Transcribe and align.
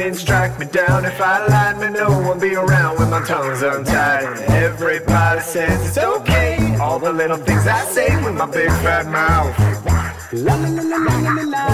lightning 0.00 0.18
strike 0.18 0.58
me 0.58 0.66
down 0.66 1.04
if 1.04 1.20
I 1.20 1.46
lied, 1.46 1.78
may 1.78 1.90
no 1.90 2.08
one 2.26 2.40
be 2.40 2.54
around 2.54 2.98
when 2.98 3.10
my 3.10 3.22
tongue's 3.22 3.62
untied. 3.62 4.24
Everybody 4.48 5.40
says 5.40 5.88
it's 5.88 5.98
okay, 5.98 6.76
all 6.80 6.98
the 6.98 7.12
little 7.12 7.36
things 7.36 7.66
I 7.66 7.84
say 7.84 8.08
with 8.24 8.34
my 8.34 8.46
big 8.46 8.70
fat 8.82 9.06
mouth. 9.06 9.54
La 10.32 10.54
la 10.54 10.68
la 10.68 10.82
la 10.82 11.18
la 11.20 11.42
la 11.42 11.69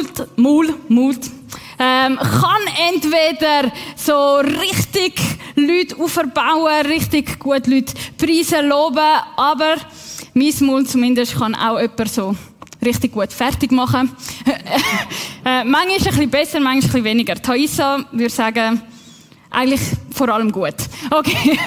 Mut, 0.00 0.38
Maul, 0.38 0.74
Mut, 0.88 1.18
ähm, 1.78 2.16
kann 2.18 2.62
entweder 2.92 3.70
so 3.96 4.36
richtig 4.36 5.20
Leute 5.56 5.98
aufbauen, 5.98 6.86
richtig 6.86 7.38
gut 7.38 7.66
Leute 7.66 7.92
preisen, 8.16 8.68
loben, 8.68 8.98
aber 9.36 9.76
mein 10.34 10.54
Mund 10.60 10.88
zumindest 10.88 11.36
kann 11.36 11.54
auch 11.54 11.78
jemand 11.78 12.10
so 12.10 12.34
richtig 12.82 13.12
gut 13.12 13.32
fertig 13.32 13.72
machen. 13.72 14.10
äh, 15.44 15.64
manchmal 15.64 15.96
ein 15.98 16.04
bisschen 16.04 16.30
besser, 16.30 16.60
manchmal 16.60 16.72
ein 16.72 16.80
bisschen 16.80 17.04
weniger. 17.04 17.34
Thaisa 17.34 18.04
würde 18.12 18.30
sagen, 18.30 18.80
eigentlich 19.50 19.80
vor 20.12 20.28
allem 20.28 20.52
gut. 20.52 20.74
Okay. 21.10 21.58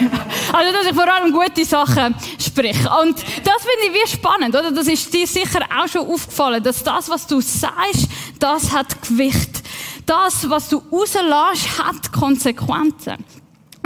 Also, 0.54 0.72
dass 0.72 0.86
ich 0.86 0.94
vor 0.94 1.12
allem 1.12 1.34
gute 1.34 1.66
Sachen 1.66 2.16
spreche. 2.40 2.90
Und 3.02 3.18
das 3.18 3.64
finde 3.64 3.88
ich 3.88 3.94
wie 3.94 4.08
spannend, 4.08 4.56
oder? 4.56 4.72
Das 4.72 4.88
ist 4.88 5.14
dir 5.14 5.28
sicher 5.28 5.60
auch 5.76 5.88
schon 5.88 6.08
aufgefallen, 6.08 6.64
dass 6.64 6.84
das, 6.84 7.10
was 7.10 7.28
du 7.28 7.42
sagst, 7.42 8.08
das 8.40 8.72
hat 8.72 9.02
Gewicht. 9.02 9.64
Das, 10.06 10.50
was 10.50 10.70
du 10.70 10.82
rauslässt, 10.92 11.80
hat 11.80 12.12
Konsequenzen. 12.12 13.18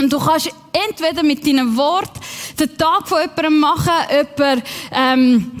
Und 0.00 0.12
du 0.12 0.18
kannst 0.18 0.50
entweder 0.72 1.22
mit 1.22 1.46
deinem 1.46 1.76
Wort 1.76 2.12
den 2.58 2.76
Tag 2.76 3.08
von 3.08 3.20
jemandem 3.20 3.58
machen, 3.58 3.92
jemand, 4.10 4.62
ähm, 4.92 5.52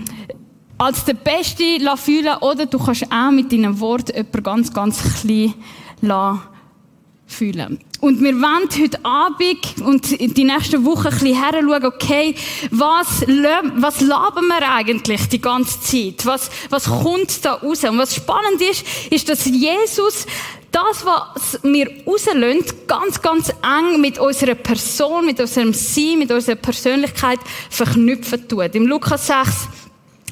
als 0.78 1.04
der 1.04 1.14
Beste 1.14 1.64
fühlen 1.96 2.36
oder 2.40 2.66
du 2.66 2.78
kannst 2.78 3.10
auch 3.10 3.30
mit 3.32 3.50
deinem 3.50 3.80
Wort 3.80 4.14
jemanden 4.14 4.42
ganz, 4.42 4.72
ganz 4.72 5.02
klein 5.20 5.54
fühlen. 7.26 7.78
Und 8.00 8.22
wir 8.22 8.32
wollen 8.34 8.68
heute 8.80 9.04
Abend 9.04 9.82
und 9.84 10.36
die 10.36 10.44
nächsten 10.44 10.84
Wochen 10.84 11.08
ein 11.08 11.18
bisschen 11.18 11.34
heranschauen, 11.34 11.84
okay, 11.84 12.34
was, 12.70 13.22
was 13.22 14.00
labern 14.00 14.46
wir 14.46 14.72
eigentlich 14.72 15.28
die 15.28 15.40
ganze 15.40 15.80
Zeit? 15.80 16.24
Was, 16.24 16.48
was 16.70 16.84
kommt 16.84 17.44
da 17.44 17.54
raus? 17.54 17.82
Und 17.82 17.98
was 17.98 18.14
spannend 18.14 18.60
ist, 18.60 18.84
ist, 19.10 19.28
dass 19.28 19.46
Jesus 19.46 20.26
das, 20.70 21.04
was 21.04 21.58
wir 21.64 21.90
rauslösen, 22.06 22.64
ganz, 22.86 23.20
ganz 23.20 23.48
eng 23.48 24.00
mit 24.00 24.18
unserer 24.18 24.54
Person, 24.54 25.26
mit 25.26 25.40
unserem 25.40 25.72
Sein, 25.72 26.20
mit 26.20 26.30
unserer 26.30 26.56
Persönlichkeit 26.56 27.40
verknüpfen 27.68 28.46
tut. 28.46 28.74
Im 28.74 28.86
Lukas 28.86 29.26
6, 29.26 29.68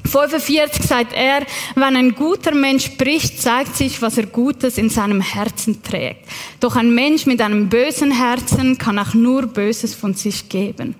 45 0.06 0.84
sagt 0.86 1.12
er, 1.12 1.46
wenn 1.74 1.96
ein 1.96 2.14
guter 2.14 2.54
Mensch 2.54 2.86
spricht, 2.86 3.40
zeigt 3.40 3.76
sich, 3.76 4.00
was 4.02 4.18
er 4.18 4.26
Gutes 4.26 4.78
in 4.78 4.90
seinem 4.90 5.20
Herzen 5.20 5.82
trägt. 5.82 6.28
Doch 6.60 6.76
ein 6.76 6.94
Mensch 6.94 7.26
mit 7.26 7.40
einem 7.40 7.68
bösen 7.68 8.10
Herzen 8.10 8.78
kann 8.78 8.98
auch 8.98 9.14
nur 9.14 9.46
Böses 9.46 9.94
von 9.94 10.14
sich 10.14 10.48
geben. 10.48 10.94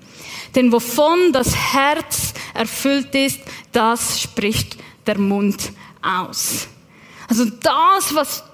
Denn 0.55 0.72
wovon 0.72 1.33
das 1.33 1.55
Herz 1.55 2.33
erfüllt 2.55 3.15
ist, 3.15 3.41
das 3.72 4.21
spricht 4.21 4.77
der 5.06 5.19
Mund 5.19 5.72
aus. 6.03 6.69
Also 7.28 7.45
das, 7.45 8.15
was 8.15 8.45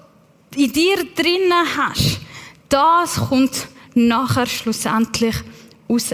in 0.55 0.71
dir 0.71 0.97
drinnen 1.15 1.53
hast, 1.77 2.19
das 2.69 3.15
kommt 3.15 3.67
nachher 3.93 4.47
schlussendlich 4.47 5.35
raus. 5.89 6.13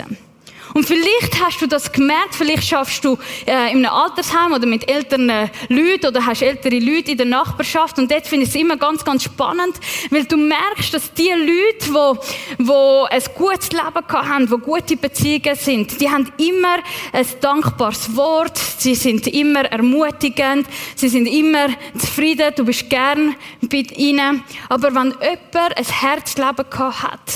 Und 0.74 0.86
vielleicht 0.86 1.40
hast 1.44 1.62
du 1.62 1.68
das 1.68 1.92
gemerkt, 1.92 2.36
vielleicht 2.36 2.68
schaffst 2.68 3.04
du 3.04 3.18
äh, 3.46 3.72
in 3.72 3.86
einem 3.86 3.88
Altersheim 3.88 4.54
oder 4.54 4.66
mit 4.66 4.90
älteren 4.90 5.50
Leuten 5.70 6.08
oder 6.08 6.26
hast 6.26 6.42
ältere 6.42 6.80
Leute 6.80 7.12
in 7.12 7.18
der 7.18 7.26
Nachbarschaft. 7.26 7.98
Und 7.98 8.12
dort 8.12 8.28
finde 8.28 8.44
ich 8.44 8.50
es 8.50 8.56
immer 8.56 8.78
ganz, 8.78 9.04
ganz 9.04 9.24
spannend, 9.24 9.76
weil 10.10 10.26
du 10.26 10.38
merkst, 10.38 10.94
dass 10.94 11.14
die 11.14 11.30
Leute, 11.30 11.94
wo, 11.94 12.18
wo 12.60 13.08
ein 13.10 13.24
gutes 13.36 13.72
Leben 13.72 14.08
haben, 14.12 14.52
wo 14.52 14.58
gute 14.58 14.96
Beziehungen 14.96 15.56
sind, 15.56 16.00
die 16.00 16.10
haben 16.10 16.32
immer 16.38 16.78
ein 17.14 17.26
dankbares 17.42 18.16
Wort, 18.16 18.58
sie 18.58 18.96
sind 18.96 19.28
immer 19.28 19.66
ermutigend, 19.66 20.68
sie 20.96 21.10
sind 21.10 21.26
immer 21.26 21.68
zufrieden, 21.98 22.54
du 22.56 22.66
bist 22.66 22.90
gern 22.90 23.36
bei 23.62 23.86
ihnen. 23.96 24.44
Aber 24.70 24.94
wenn 24.94 25.14
jemand 25.22 25.78
ein 25.78 25.86
Herzleben 25.86 26.66
hat, 26.72 27.34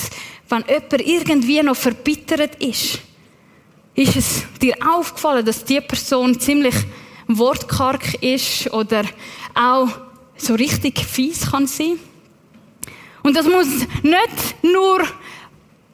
wenn 0.48 0.64
jemand 0.68 1.00
irgendwie 1.00 1.62
noch 1.62 1.76
verbittert 1.76 2.62
ist, 2.62 3.00
ist 3.94 4.16
es 4.16 4.44
dir 4.60 4.74
aufgefallen, 4.86 5.44
dass 5.44 5.64
die 5.64 5.80
Person 5.80 6.38
ziemlich 6.38 6.74
wortkarg 7.28 8.22
ist 8.22 8.72
oder 8.72 9.04
auch 9.54 9.88
so 10.36 10.54
richtig 10.54 10.98
fies 11.00 11.50
kann 11.50 11.66
sein? 11.66 11.98
Und 13.22 13.36
das 13.36 13.46
muss 13.46 13.68
nicht 14.02 14.62
nur 14.62 15.06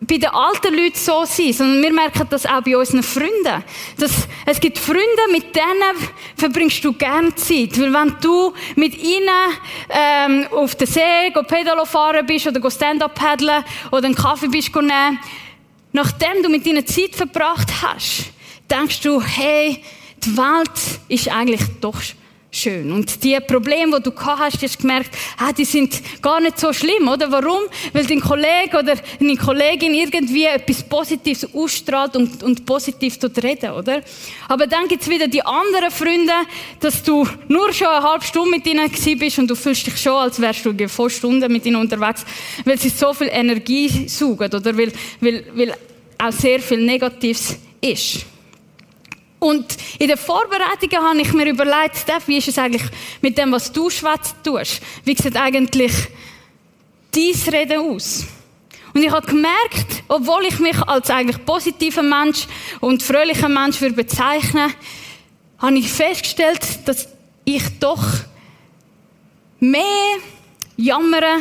bei 0.00 0.16
den 0.16 0.30
alten 0.30 0.74
Leuten 0.74 0.96
so 0.96 1.24
sein, 1.24 1.52
sondern 1.52 1.82
wir 1.82 1.92
merken 1.92 2.26
das 2.30 2.46
auch 2.46 2.62
bei 2.62 2.76
unseren 2.76 3.02
Freunden. 3.02 3.62
Dass 3.98 4.26
es 4.46 4.58
gibt 4.58 4.78
Freunde, 4.78 5.02
mit 5.30 5.54
denen 5.54 6.08
verbringst 6.36 6.82
du 6.82 6.94
gerne 6.94 7.34
Zeit. 7.34 7.78
Weil 7.78 7.92
wenn 7.92 8.16
du 8.20 8.52
mit 8.76 8.96
ihnen 8.96 9.28
ähm, 9.90 10.46
auf 10.50 10.74
den 10.74 10.86
See 10.86 11.30
go 11.34 11.42
Pedalo 11.42 11.84
fahren 11.84 12.26
bist 12.26 12.46
oder 12.46 12.60
go 12.60 12.70
Stand-up 12.70 13.14
paddeln 13.14 13.62
oder 13.90 14.06
einen 14.06 14.14
Kaffee 14.14 14.48
bist 14.48 14.74
nehmen, 14.74 15.18
nachdem 15.92 16.42
du 16.42 16.48
mit 16.48 16.66
ihnen 16.66 16.86
Zeit 16.86 17.14
verbracht 17.14 17.82
hast, 17.82 18.26
denkst 18.70 19.00
du, 19.00 19.20
hey, 19.20 19.82
die 20.24 20.36
Welt 20.36 21.00
ist 21.08 21.28
eigentlich 21.28 21.62
doch 21.80 22.00
schön. 22.50 22.90
Und 22.92 23.22
die 23.22 23.38
Probleme, 23.40 23.98
die 23.98 24.02
du 24.02 24.12
gehabt 24.12 24.40
hast, 24.40 24.62
hast 24.62 24.78
gemerkt, 24.78 25.10
ah, 25.38 25.52
die 25.52 25.64
sind 25.64 26.00
gar 26.20 26.40
nicht 26.40 26.58
so 26.58 26.72
schlimm, 26.72 27.08
oder? 27.08 27.30
Warum? 27.30 27.62
Weil 27.92 28.06
dein 28.06 28.20
Kollege 28.20 28.78
oder 28.78 28.94
deine 29.18 29.36
Kollegin 29.36 29.94
irgendwie 29.94 30.44
etwas 30.44 30.82
Positives 30.82 31.54
ausstrahlt 31.54 32.16
und, 32.16 32.42
und 32.42 32.66
positiv 32.66 33.18
dort 33.18 33.42
reden, 33.42 33.70
oder? 33.72 34.02
Aber 34.48 34.66
dann 34.66 34.88
gibt's 34.88 35.08
wieder 35.08 35.28
die 35.28 35.42
anderen 35.42 35.90
Freunde, 35.90 36.32
dass 36.80 37.02
du 37.02 37.26
nur 37.48 37.72
schon 37.72 37.88
eine 37.88 38.02
halbe 38.04 38.24
Stunde 38.24 38.50
mit 38.50 38.66
ihnen 38.66 38.90
gewesen 38.90 39.18
bist 39.18 39.38
und 39.38 39.48
du 39.48 39.54
fühlst 39.54 39.86
dich 39.86 39.96
schon, 39.96 40.14
als 40.14 40.40
wärst 40.40 40.64
du 40.64 40.88
vor 40.88 41.10
Stunden 41.10 41.52
mit 41.52 41.64
ihnen 41.66 41.76
unterwegs, 41.76 42.24
weil 42.64 42.78
sie 42.78 42.88
so 42.88 43.12
viel 43.14 43.28
Energie 43.30 44.08
saugen, 44.08 44.52
oder? 44.52 44.76
Weil, 44.76 44.92
weil, 45.20 45.44
weil 45.54 45.74
auch 46.18 46.32
sehr 46.32 46.60
viel 46.60 46.84
Negatives 46.84 47.56
ist. 47.80 48.26
Und 49.40 49.76
in 49.98 50.08
den 50.08 50.18
Vorbereitungen 50.18 51.02
habe 51.02 51.20
ich 51.20 51.32
mir 51.32 51.48
überlegt, 51.48 51.96
Steph, 51.96 52.28
wie 52.28 52.36
ist 52.36 52.48
es 52.48 52.58
eigentlich 52.58 52.84
mit 53.22 53.38
dem, 53.38 53.50
was 53.52 53.72
du 53.72 53.88
schwätzt 53.88 54.36
tust? 54.44 54.80
Wie 55.04 55.16
sieht 55.16 55.36
eigentlich 55.36 55.92
dein 57.10 57.54
Reden 57.54 57.80
aus? 57.80 58.26
Und 58.92 59.02
ich 59.02 59.10
habe 59.10 59.26
gemerkt, 59.26 60.02
obwohl 60.08 60.44
ich 60.44 60.58
mich 60.58 60.76
als 60.82 61.10
eigentlich 61.10 61.44
positiver 61.44 62.02
Mensch 62.02 62.46
und 62.80 63.02
fröhlicher 63.02 63.48
Mensch 63.48 63.80
würde 63.80 63.94
bezeichnen, 63.94 64.74
habe 65.58 65.78
ich 65.78 65.90
festgestellt, 65.90 66.60
dass 66.86 67.08
ich 67.44 67.62
doch 67.78 68.04
mehr 69.58 70.16
jammere 70.76 71.38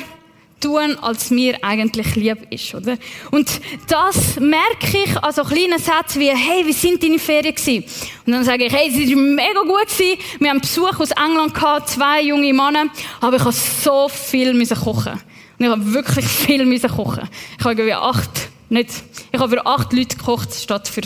tun, 0.60 0.98
als 1.02 1.30
mir 1.32 1.58
eigentlich 1.64 2.16
lieb 2.16 2.48
ist, 2.50 2.74
oder? 2.76 2.98
Und 3.32 3.62
das 3.88 4.40
merke 4.40 4.98
ich 5.04 5.18
an 5.18 5.34
so 5.34 5.44
kleinen 5.44 5.80
Sätzen 5.80 6.20
wie, 6.20 6.30
hey, 6.30 6.66
wie 6.66 6.74
sind 6.74 7.02
deine 7.02 7.20
Ferien 7.20 7.56
gewesen? 7.56 7.84
Und 8.26 8.34
dann 8.34 8.44
sage 8.44 8.66
ich, 8.66 8.74
hey, 8.74 8.92
sie 8.92 9.16
waren 9.16 9.36
mega 9.36 9.62
gut 9.62 9.88
gewesen. 9.88 10.20
Wir 10.40 10.50
haben 10.50 10.62
Besuch 10.62 11.00
aus 11.00 11.12
England 11.12 11.54
gehabt, 11.54 11.90
zwei 11.90 12.22
junge 12.22 12.54
Männer, 12.54 12.86
aber 13.22 13.38
ich 13.38 13.44
habe 13.44 13.52
so 13.52 14.10
viel 14.10 14.54
müssen 14.54 14.78
kochen. 14.78 15.14
Und 15.14 15.66
ich 15.66 15.72
habe 15.72 15.94
wirklich 15.94 16.26
viel 16.26 16.66
müssen 16.66 16.90
kochen. 16.90 17.28
Ich 17.58 17.66
habe 17.66 17.74
irgendwie 17.74 17.94
acht, 17.94 18.50
nicht, 18.70 18.90
ich 19.32 19.40
habe 19.40 19.50
für 19.50 19.66
acht 19.66 19.92
Leute 19.94 20.16
gekocht, 20.16 20.54
statt 20.54 20.88
für 20.88 21.02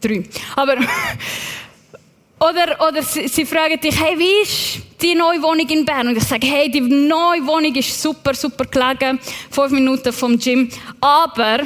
drei. 0.00 0.24
Aber, 0.56 0.76
oder, 2.40 2.88
oder 2.88 3.02
sie, 3.02 3.28
sie 3.28 3.46
fragen 3.46 3.80
dich, 3.80 3.98
hey, 3.98 4.18
wie 4.18 4.42
ist 4.42 4.82
die 5.00 5.14
neue 5.14 5.40
Wohnung 5.42 5.68
in 5.68 5.84
Bern? 5.84 6.08
Und 6.08 6.16
ich 6.16 6.24
sage, 6.24 6.46
hey, 6.46 6.70
die 6.70 6.80
neue 6.80 7.46
Wohnung 7.46 7.74
ist 7.74 8.02
super, 8.02 8.34
super 8.34 8.64
gelegen. 8.64 9.18
Fünf 9.50 9.70
Minuten 9.70 10.12
vom 10.12 10.38
Gym. 10.38 10.68
Aber 11.00 11.60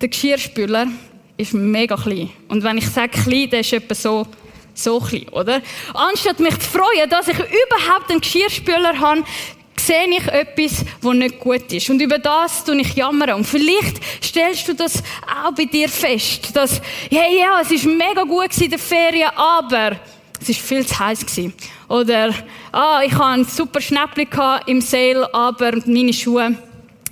der 0.00 0.08
Geschirrspüler 0.08 0.86
ist 1.36 1.54
mega 1.54 1.96
klein. 1.96 2.30
Und 2.48 2.62
wenn 2.62 2.78
ich 2.78 2.88
sage 2.88 3.10
klein, 3.10 3.50
dann 3.50 3.60
ist 3.60 3.72
etwa 3.72 3.94
so, 3.94 4.26
so 4.74 5.00
klein, 5.00 5.28
oder? 5.30 5.60
Anstatt 5.94 6.40
mich 6.40 6.58
zu 6.58 6.70
freuen, 6.70 7.10
dass 7.10 7.28
ich 7.28 7.36
überhaupt 7.36 8.10
einen 8.10 8.20
Geschirrspüler 8.20 8.98
habe, 8.98 9.24
sehe 9.86 10.08
ich 10.08 10.26
etwas, 10.28 10.84
was 11.00 11.14
nicht 11.14 11.38
gut 11.38 11.72
ist. 11.72 11.90
Und 11.90 12.00
über 12.00 12.18
das 12.18 12.64
tue 12.64 12.80
ich 12.80 12.94
jammern. 12.94 13.34
Und 13.34 13.44
vielleicht 13.44 14.00
stellst 14.22 14.68
du 14.68 14.74
das 14.74 15.02
auch 15.26 15.52
bei 15.52 15.64
dir 15.64 15.88
fest, 15.88 16.54
dass, 16.54 16.80
hey, 17.10 17.40
ja, 17.40 17.60
es 17.60 17.70
ist 17.70 17.86
mega 17.86 18.22
gut 18.22 18.56
in 18.60 18.70
der 18.70 18.78
Ferien, 18.78 19.30
aber 19.34 19.96
es 20.40 20.48
ist 20.48 20.60
viel 20.60 20.86
zu 20.86 20.98
heiß 20.98 21.20
gewesen. 21.20 21.54
Oder, 21.88 22.34
ah, 22.72 23.00
ich 23.04 23.12
hatte 23.12 23.24
ein 23.24 23.44
super 23.44 23.80
Schnäppchen 23.80 24.60
im 24.66 24.80
Sale, 24.80 25.32
aber 25.32 25.72
meine 25.86 26.12
Schuhe 26.12 26.56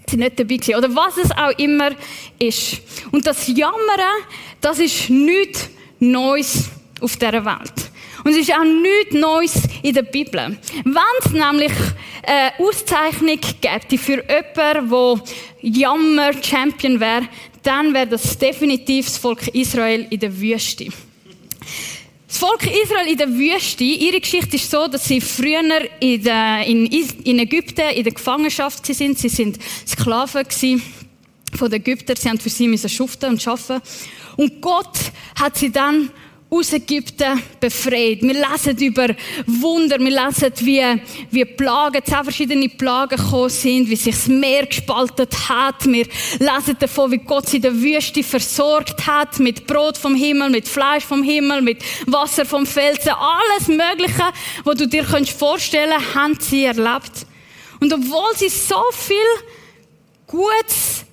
sind 0.09 0.21
nicht 0.21 0.39
dabei 0.39 0.57
gewesen. 0.57 0.77
Oder 0.77 0.95
was 0.95 1.17
es 1.17 1.31
auch 1.31 1.57
immer 1.59 1.91
ist. 2.39 2.81
Und 3.13 3.27
das 3.27 3.47
Jammern, 3.47 4.25
das 4.61 4.79
ist 4.79 5.11
nichts 5.11 5.69
Neues 5.99 6.71
auf 7.01 7.17
dieser 7.17 7.45
Welt. 7.45 7.91
Und 8.25 8.33
es 8.33 8.39
ist 8.39 8.53
auch 8.53 8.65
nichts 8.65 9.15
Neues 9.15 9.63
in 9.83 9.95
der 9.95 10.03
Bibel. 10.03 10.59
Wenn 10.85 10.97
es 11.25 11.31
nämlich 11.31 11.73
eine 12.23 12.53
Auszeichnung 12.59 13.39
gäbe 13.61 13.99
für 13.99 14.25
jemanden, 14.29 14.91
der 14.91 15.71
Jammer-Champion 15.71 17.01
wäre, 17.01 17.29
dann 17.63 17.93
wäre 17.93 18.07
das 18.07 18.39
definitiv 18.39 19.07
das 19.07 19.19
Volk 19.19 19.49
Israel 19.49 20.07
in 20.11 20.21
der 20.21 20.41
Wüste. 20.41 20.87
Das 22.27 22.39
Volk 22.39 22.63
Israel 22.65 23.09
in 23.09 23.19
der 23.19 23.29
Wüste, 23.29 23.85
ihre 23.85 24.21
Geschichte 24.21 24.57
ist 24.57 24.71
so, 24.71 24.87
dass 24.87 25.05
sie 25.05 25.21
früher 25.21 25.63
in, 25.99 26.23
der, 26.23 26.65
in, 26.65 26.87
in 26.87 27.39
Ägypten 27.39 27.91
in 27.91 28.05
der 28.05 28.13
Gefangenschaft 28.13 28.87
sind. 28.87 29.19
Sie 29.19 29.29
sind 29.29 29.59
Sklaven 29.87 30.47
von 31.57 31.71
den 31.71 31.81
Ägyptern. 31.81 32.17
Sie 32.17 32.29
haben 32.29 32.39
für 32.39 32.49
sie 32.49 32.69
müssen 32.69 32.89
schuften 32.89 33.31
und 33.31 33.43
schaffen. 33.43 33.81
Und 34.37 34.61
Gott 34.61 34.97
hat 35.35 35.59
sie 35.59 35.73
dann 35.73 36.11
aus 36.51 36.73
Ägypten 36.73 37.41
befreit. 37.61 38.23
Wir 38.23 38.35
lesen 38.35 38.77
über 38.79 39.15
Wunder, 39.47 40.01
wir 40.01 40.11
lesen, 40.11 40.53
wie, 40.61 41.01
wie 41.31 41.45
Plagen, 41.45 42.03
zehn 42.05 42.25
verschiedene 42.25 42.69
Plagen 42.69 43.17
gekommen 43.17 43.49
sind, 43.49 43.89
wie 43.89 43.95
sich 43.95 44.17
das 44.17 44.27
Meer 44.27 44.67
gespaltet 44.67 45.49
hat. 45.49 45.87
Wir 45.87 46.07
lesen 46.41 46.77
davon, 46.79 47.13
wie 47.13 47.19
Gott 47.19 47.49
sie 47.49 47.57
in 47.57 47.63
der 47.63 47.75
Wüste 47.75 48.25
versorgt 48.25 49.07
hat, 49.07 49.39
mit 49.39 49.69
Brot 49.69 49.97
vom 49.97 50.17
Himmel, 50.17 50.51
mit 50.51 50.69
Fleisch 50.69 51.05
vom 51.05 51.23
Himmel, 51.23 51.63
mit 51.63 51.85
Wasser 52.07 52.45
vom 52.45 52.67
Felsen. 52.67 53.13
Alles 53.13 53.69
Mögliche, 53.69 54.33
was 54.65 54.77
du 54.77 54.89
dir 54.89 55.05
vorstellen 55.05 55.93
kannst, 56.13 56.15
haben 56.17 56.39
sie 56.41 56.65
erlebt. 56.65 57.27
Und 57.79 57.93
obwohl 57.93 58.37
sie 58.37 58.49
so 58.49 58.83
viel 58.93 59.17
Gutes 60.27 61.05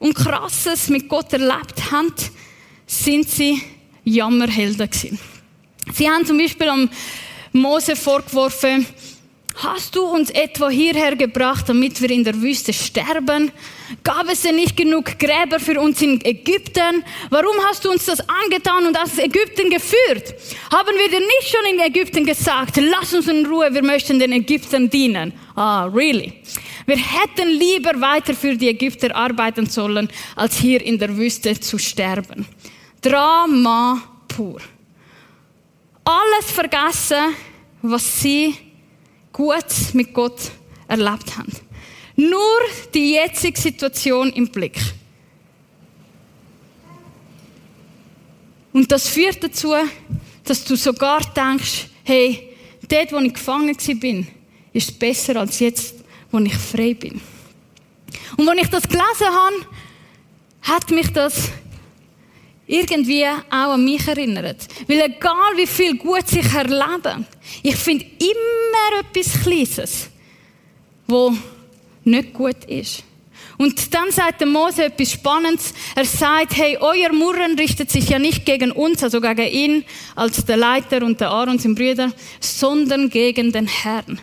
und 0.00 0.14
Krasses 0.14 0.88
mit 0.88 1.08
Gott 1.08 1.32
erlebt 1.32 1.92
haben, 1.92 2.12
sind 2.86 3.30
sie 3.30 3.62
Jammerhelden 4.14 4.90
gewesen. 4.90 5.18
Sie 5.92 6.08
haben 6.08 6.24
zum 6.26 6.38
Beispiel 6.38 6.68
am 6.68 6.88
Mose 7.52 7.96
vorgeworfen, 7.96 8.86
hast 9.56 9.94
du 9.94 10.02
uns 10.02 10.30
etwa 10.30 10.68
hierher 10.68 11.16
gebracht, 11.16 11.68
damit 11.68 12.00
wir 12.00 12.10
in 12.10 12.24
der 12.24 12.40
Wüste 12.40 12.72
sterben? 12.72 13.50
Gab 14.04 14.30
es 14.30 14.42
denn 14.42 14.54
nicht 14.56 14.76
genug 14.76 15.18
Gräber 15.18 15.58
für 15.58 15.80
uns 15.80 16.00
in 16.00 16.24
Ägypten? 16.24 17.04
Warum 17.28 17.56
hast 17.68 17.84
du 17.84 17.90
uns 17.90 18.06
das 18.06 18.20
angetan 18.20 18.86
und 18.86 18.96
aus 18.96 19.18
Ägypten 19.18 19.68
geführt? 19.68 20.34
Haben 20.70 20.96
wir 20.96 21.08
dir 21.08 21.20
nicht 21.20 21.48
schon 21.48 21.74
in 21.74 21.80
Ägypten 21.80 22.24
gesagt, 22.24 22.76
lass 22.76 23.12
uns 23.12 23.26
in 23.26 23.44
Ruhe, 23.46 23.72
wir 23.72 23.82
möchten 23.82 24.18
den 24.18 24.32
Ägyptern 24.32 24.88
dienen? 24.88 25.32
Ah, 25.56 25.86
really? 25.86 26.32
Wir 26.86 26.96
hätten 26.96 27.48
lieber 27.48 28.00
weiter 28.00 28.34
für 28.34 28.56
die 28.56 28.68
Ägypter 28.68 29.14
arbeiten 29.14 29.66
sollen, 29.66 30.08
als 30.36 30.56
hier 30.58 30.80
in 30.82 30.98
der 30.98 31.16
Wüste 31.16 31.58
zu 31.58 31.78
sterben. 31.78 32.46
Drama 33.00 34.02
pur. 34.28 34.60
Alles 36.04 36.50
vergessen, 36.50 37.34
was 37.82 38.20
sie 38.20 38.54
gut 39.32 39.64
mit 39.92 40.12
Gott 40.12 40.50
erlebt 40.88 41.36
haben. 41.36 41.52
Nur 42.16 42.60
die 42.92 43.12
jetzige 43.12 43.58
Situation 43.58 44.30
im 44.32 44.48
Blick. 44.48 44.78
Und 48.72 48.90
das 48.92 49.08
führt 49.08 49.42
dazu, 49.42 49.74
dass 50.44 50.64
du 50.64 50.76
sogar 50.76 51.20
denkst, 51.20 51.86
hey, 52.04 52.56
dort, 52.88 53.12
wo 53.12 53.18
ich 53.18 53.34
gefangen 53.34 53.76
bin, 53.98 54.26
ist 54.72 54.98
besser 54.98 55.36
als 55.36 55.58
jetzt, 55.58 55.96
wo 56.30 56.38
ich 56.38 56.54
frei 56.54 56.94
bin. 56.94 57.20
Und 58.36 58.46
wenn 58.46 58.58
ich 58.58 58.68
das 58.68 58.82
gelesen 58.82 59.26
habe, 59.26 59.66
hat 60.62 60.90
mich 60.90 61.12
das 61.12 61.50
irgendwie 62.70 63.26
auch 63.26 63.72
an 63.72 63.84
mich 63.84 64.06
erinnert. 64.06 64.68
Weil 64.86 65.00
egal 65.00 65.56
wie 65.56 65.66
viel 65.66 65.96
gut 65.96 66.24
ich 66.30 66.54
erlebe, 66.54 67.24
ich 67.62 67.76
finde 67.76 68.06
immer 68.18 69.00
etwas 69.00 69.42
Kleines, 69.42 70.08
wo 71.06 71.34
nicht 72.04 72.32
gut 72.32 72.64
ist. 72.66 73.02
Und 73.58 73.92
dann 73.92 74.10
sagt 74.10 74.40
der 74.40 74.46
Mose 74.46 74.84
etwas 74.84 75.12
Spannendes. 75.12 75.74
Er 75.94 76.06
sagt, 76.06 76.56
hey, 76.56 76.78
euer 76.80 77.12
Murren 77.12 77.58
richtet 77.58 77.90
sich 77.90 78.08
ja 78.08 78.18
nicht 78.18 78.46
gegen 78.46 78.72
uns, 78.72 79.02
also 79.02 79.20
gegen 79.20 79.46
ihn 79.48 79.84
als 80.16 80.44
der 80.46 80.56
Leiter 80.56 81.04
und 81.04 81.20
der 81.20 81.28
Aaron, 81.30 81.58
sein 81.58 81.74
Brüder, 81.74 82.10
sondern 82.40 83.10
gegen 83.10 83.52
den 83.52 83.66
Herrn. 83.66 84.18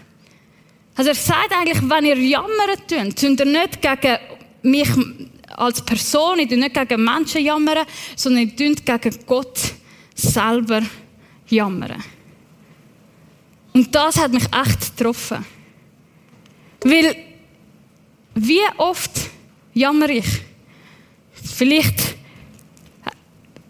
Also 0.95 1.09
er 1.11 1.15
sagt 1.15 1.51
eigentlich, 1.51 1.87
wenn 1.87 2.05
ihr 2.05 2.17
jammern 2.17 2.77
tut, 2.87 3.19
tut 3.19 3.39
ihr 3.39 3.45
nicht 3.45 3.79
gegen 3.79 4.17
mich 4.63 4.89
als 5.55 5.81
Person, 5.81 6.39
ich 6.39 6.49
nicht 6.49 6.73
gegen 6.73 7.03
Menschen 7.03 7.43
jammern, 7.43 7.85
sondern 8.15 8.43
ich 8.43 8.55
gegen 8.55 9.17
Gott 9.25 9.59
selber 10.13 10.81
jammern. 11.47 12.03
Und 13.73 13.93
das 13.93 14.17
hat 14.17 14.33
mich 14.33 14.45
echt 14.45 14.97
getroffen. 14.97 15.45
Weil, 16.81 17.15
wie 18.35 18.61
oft 18.77 19.11
jammer 19.73 20.09
ich? 20.09 20.25
Vielleicht 21.43 22.15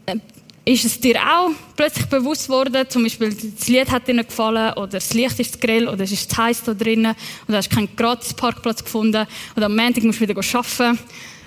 äh, 0.06 0.18
ist 0.66 0.86
es 0.86 1.00
dir 1.00 1.18
auch 1.22 1.52
plötzlich 1.76 2.06
bewusst 2.08 2.50
worden, 2.50 2.90
zum 2.90 3.04
Beispiel 3.04 3.34
das 3.34 3.68
Lied 3.68 3.90
hat 3.90 4.08
dir 4.08 4.14
nicht 4.14 4.30
gefallen 4.30 4.74
oder 4.74 4.88
das 4.88 5.14
Licht 5.14 5.40
ist 5.40 5.54
zu 5.54 5.60
grell 5.60 5.88
oder 5.88 6.04
es 6.04 6.12
ist 6.12 6.32
zu 6.32 6.38
heiß 6.38 6.64
da 6.64 6.74
drinnen 6.74 7.16
oder 7.44 7.54
du 7.54 7.58
hast 7.58 7.70
keinen 7.70 7.96
gratis 7.96 8.34
Parkplatz 8.34 8.84
gefunden 8.84 9.26
oder 9.56 9.66
am 9.68 9.76
Montag 9.76 10.04
musst 10.04 10.20
du 10.20 10.28
wieder 10.28 10.36
arbeiten 10.38 11.00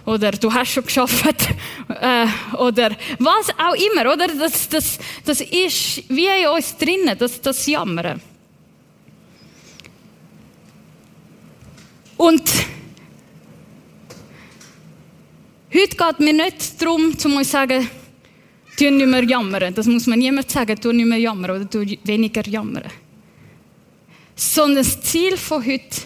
oder 0.07 0.33
du 0.33 0.52
hast 0.52 0.73
schon 0.73 0.85
geschafft 0.85 1.49
äh, 1.88 2.26
oder 2.57 2.90
was 3.19 3.50
auch 3.59 3.75
immer, 3.75 4.12
oder? 4.12 4.28
Das, 4.28 4.69
das, 4.69 4.99
das 5.25 5.40
ist 5.40 6.09
wie 6.09 6.26
in 6.26 6.49
uns 6.54 6.76
drinnen, 6.76 7.16
das, 7.19 7.40
das 7.40 7.66
Jammern. 7.66 8.21
Und 12.16 12.50
heute 15.73 15.97
geht 15.97 16.21
mir 16.21 16.35
nicht 16.35 16.83
darum, 16.83 17.19
zu 17.19 17.28
uns 17.28 17.50
sagen, 17.50 17.88
tu 18.76 18.90
nicht 18.90 19.07
mehr 19.07 19.25
jammern. 19.25 19.75
Das 19.75 19.87
muss 19.87 20.07
man 20.07 20.19
niemand 20.19 20.50
sagen, 20.50 20.78
tu 20.78 20.92
nicht 20.92 21.07
mehr 21.07 21.19
jammern 21.19 21.50
oder 21.57 21.71
tu 21.71 21.85
weniger 22.04 22.47
jammern. 22.47 22.90
Sondern 24.37 24.85
das 24.85 25.00
Ziel 25.00 25.37
von 25.37 25.64
heute 25.64 26.02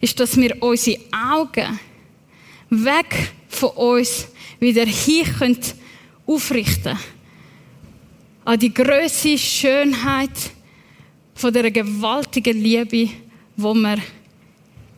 ist, 0.00 0.18
dass 0.20 0.36
wir 0.36 0.62
unsere 0.62 1.00
Augen 1.12 1.78
weg 2.70 3.32
von 3.48 3.70
uns 3.70 4.28
wieder 4.58 4.84
hier 4.84 5.24
könnt 5.24 5.74
aufrichten 6.26 6.98
an 8.44 8.58
die 8.58 8.72
größte 8.72 9.36
Schönheit 9.36 10.30
von 11.34 11.52
der 11.52 11.70
gewaltigen 11.70 12.62
Liebe, 12.62 13.10
wo 13.56 13.74
wir 13.74 13.98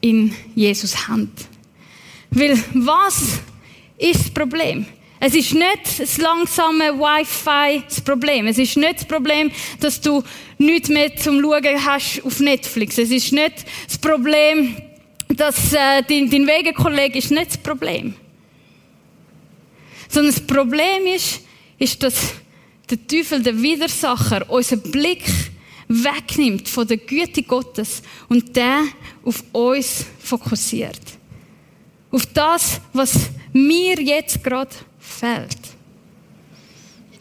in 0.01 0.35
Jesus 0.55 1.09
haben. 1.09 1.33
Weil 2.31 2.63
was 2.75 3.41
ist 3.97 4.21
das 4.21 4.31
Problem? 4.31 4.87
Es 5.21 5.35
ist 5.35 5.53
nicht 5.53 5.99
das 5.99 6.19
langsame 6.19 6.97
Wi-Fi 6.97 7.83
das 7.89 8.01
Problem. 8.01 8.47
Es 8.47 8.59
ist 8.59 8.77
nicht 8.77 9.01
das 9.01 9.05
Problem, 9.05 9.51
dass 9.81 10.01
du 10.01 10.23
nichts 10.59 10.89
mehr 10.89 11.17
zum 11.17 11.41
Schauen 11.41 11.85
hast 11.85 12.23
auf 12.25 12.39
Netflix. 12.39 12.99
Es 12.99 13.11
ist 13.11 13.33
nicht 13.33 13.65
das 13.87 13.99
Problem, 13.99 14.77
dass 15.29 15.73
äh, 15.73 16.03
dein, 16.03 16.31
dein 16.31 16.47
Wegekollege 16.47 17.19
ist 17.19 17.31
nicht 17.31 17.51
das 17.51 17.59
Problem. 17.59 18.15
Sondern 20.09 20.35
das 20.35 20.47
Problem 20.47 21.07
ist, 21.07 21.41
ist, 21.79 22.03
dass 22.03 22.35
der 22.89 23.07
Teufel, 23.07 23.43
der 23.43 23.61
Widersacher, 23.61 24.49
unseren 24.51 24.83
Blick 24.83 25.25
wegnimmt 25.89 26.69
von 26.69 26.87
der 26.87 26.97
Güte 26.99 27.43
Gottes 27.43 28.03
und 28.29 28.55
der 28.57 28.85
auf 29.25 29.43
uns 29.53 30.07
fokussiert. 30.19 31.01
Auf 32.11 32.27
das, 32.27 32.81
was 32.93 33.31
mir 33.53 34.01
jetzt 34.01 34.43
gerade 34.43 34.75
fehlt. 34.99 35.59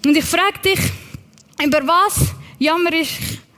Und 0.05 0.15
ich 0.15 0.23
frage 0.23 0.59
dich, 0.63 0.79
über 1.63 1.85
was 1.85 2.33
jammer 2.59 2.93
ich 2.93 3.17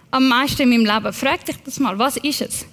am 0.10 0.27
meisten 0.27 0.63
in 0.63 0.70
meinem 0.70 0.86
Leben? 0.86 1.13
Frag 1.13 1.46
dich 1.46 1.58
das 1.63 1.79
mal, 1.79 1.98
was 1.98 2.18
ist 2.18 2.41
es? 2.41 2.65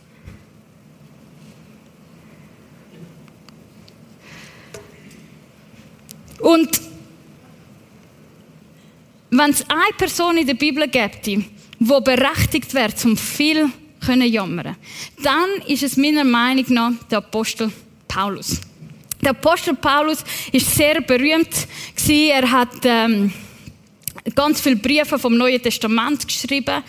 Und 6.47 6.81
wenn 9.31 9.51
es 9.51 9.69
eine 9.69 9.97
Person 9.99 10.37
in 10.37 10.47
der 10.47 10.55
Bibel 10.55 10.87
gibt, 10.87 11.27
die 11.27 11.45
berechtigt 11.81 12.73
wäre, 12.73 12.95
zum 12.95 13.17
viel 13.17 13.69
können 14.05 14.31
jammern. 14.31 14.77
Dann 15.25 15.51
ist 15.67 15.83
es 15.83 15.97
meiner 15.97 16.23
Meinung 16.23 16.65
nach 16.69 16.93
der 17.11 17.19
Apostel 17.19 17.73
Paulus. 18.07 18.61
Der 19.21 19.31
Apostel 19.31 19.75
Paulus 19.75 20.23
ist 20.53 20.73
sehr 20.73 21.01
berühmt. 21.01 21.67
Er 22.09 22.49
hat 22.49 22.77
ähm, 22.85 23.33
ganz 24.37 24.61
viele 24.61 24.77
Briefe 24.77 25.19
vom 25.19 25.37
Neuen 25.37 25.61
Testament 25.61 26.29
geschrieben. 26.29 26.85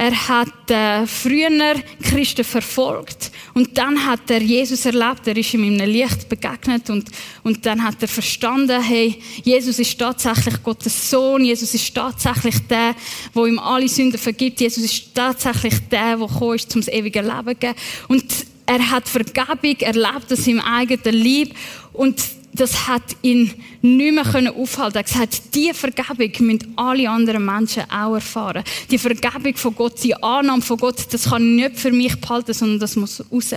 Er 0.00 0.28
hat 0.28 0.70
äh, 0.70 1.08
früher 1.08 1.74
Christen 2.00 2.44
verfolgt 2.44 3.32
und 3.54 3.76
dann 3.76 4.06
hat 4.06 4.30
er 4.30 4.40
Jesus 4.40 4.86
erlebt. 4.86 5.26
Er 5.26 5.36
ist 5.36 5.52
ihm 5.52 5.64
in 5.64 5.80
einem 5.80 5.92
Licht 5.92 6.28
begegnet 6.28 6.88
und, 6.88 7.10
und 7.42 7.66
dann 7.66 7.82
hat 7.82 8.00
er 8.00 8.06
verstanden, 8.06 8.80
hey, 8.80 9.20
Jesus 9.42 9.80
ist 9.80 9.98
tatsächlich 9.98 10.62
Gottes 10.62 11.10
Sohn. 11.10 11.44
Jesus 11.44 11.74
ist 11.74 11.92
tatsächlich 11.92 12.64
der, 12.68 12.94
wo 13.34 13.44
ihm 13.44 13.58
alle 13.58 13.88
Sünden 13.88 14.20
vergibt. 14.20 14.60
Jesus 14.60 14.84
ist 14.84 15.12
tatsächlich 15.12 15.74
der, 15.88 16.16
der 16.16 16.28
gekommen 16.28 16.54
ist, 16.54 16.72
um 16.76 16.80
das 16.80 16.94
ewige 16.94 17.20
Leben 17.20 17.48
zu 17.48 17.54
geben. 17.56 17.74
Und 18.06 18.24
er 18.66 18.90
hat 18.90 19.08
Vergebung 19.08 19.80
erlebt 19.80 20.32
aus 20.32 20.44
seinem 20.44 20.60
eigenen 20.60 21.14
Lieb 21.14 21.56
und 21.92 22.22
das 22.52 22.88
hat 22.88 23.16
ihn 23.22 23.52
nicht 23.82 24.14
mehr 24.14 24.24
können 24.24 24.54
aufhalten. 24.54 24.96
Er 24.96 25.00
hat 25.00 25.06
gesagt, 25.06 25.54
diese 25.54 25.74
Vergebung 25.74 26.46
müssen 26.46 26.72
alle 26.76 27.08
anderen 27.08 27.44
Menschen 27.44 27.84
auch 27.90 28.14
erfahren. 28.14 28.64
Die 28.90 28.98
Vergebung 28.98 29.56
von 29.56 29.74
Gott, 29.74 30.02
die 30.02 30.14
Annahme 30.14 30.62
von 30.62 30.78
Gott, 30.78 31.12
das 31.12 31.30
kann 31.30 31.42
ich 31.42 31.62
nicht 31.62 31.78
für 31.78 31.92
mich 31.92 32.20
behalten, 32.20 32.52
sondern 32.52 32.80
das 32.80 32.96
muss 32.96 33.22
raus. 33.30 33.54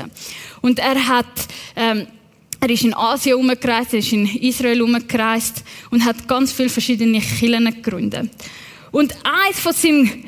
Und 0.62 0.80
er 0.80 1.08
hat, 1.08 1.26
ähm, 1.76 2.08
er 2.60 2.70
ist 2.70 2.84
in 2.84 2.94
Asien 2.94 3.38
umgereist, 3.38 3.94
er 3.94 4.00
ist 4.00 4.14
in 4.14 4.28
Israel 4.28 4.82
umgereist 4.82 5.64
und 5.90 6.06
hat 6.06 6.28
ganz 6.28 6.52
viele 6.52 6.70
verschiedene 6.70 7.20
Kirchen 7.22 7.66
gegründet. 7.66 8.30
Und 8.92 9.16
eins 9.24 9.60
von 9.60 9.74
seinem 9.74 10.24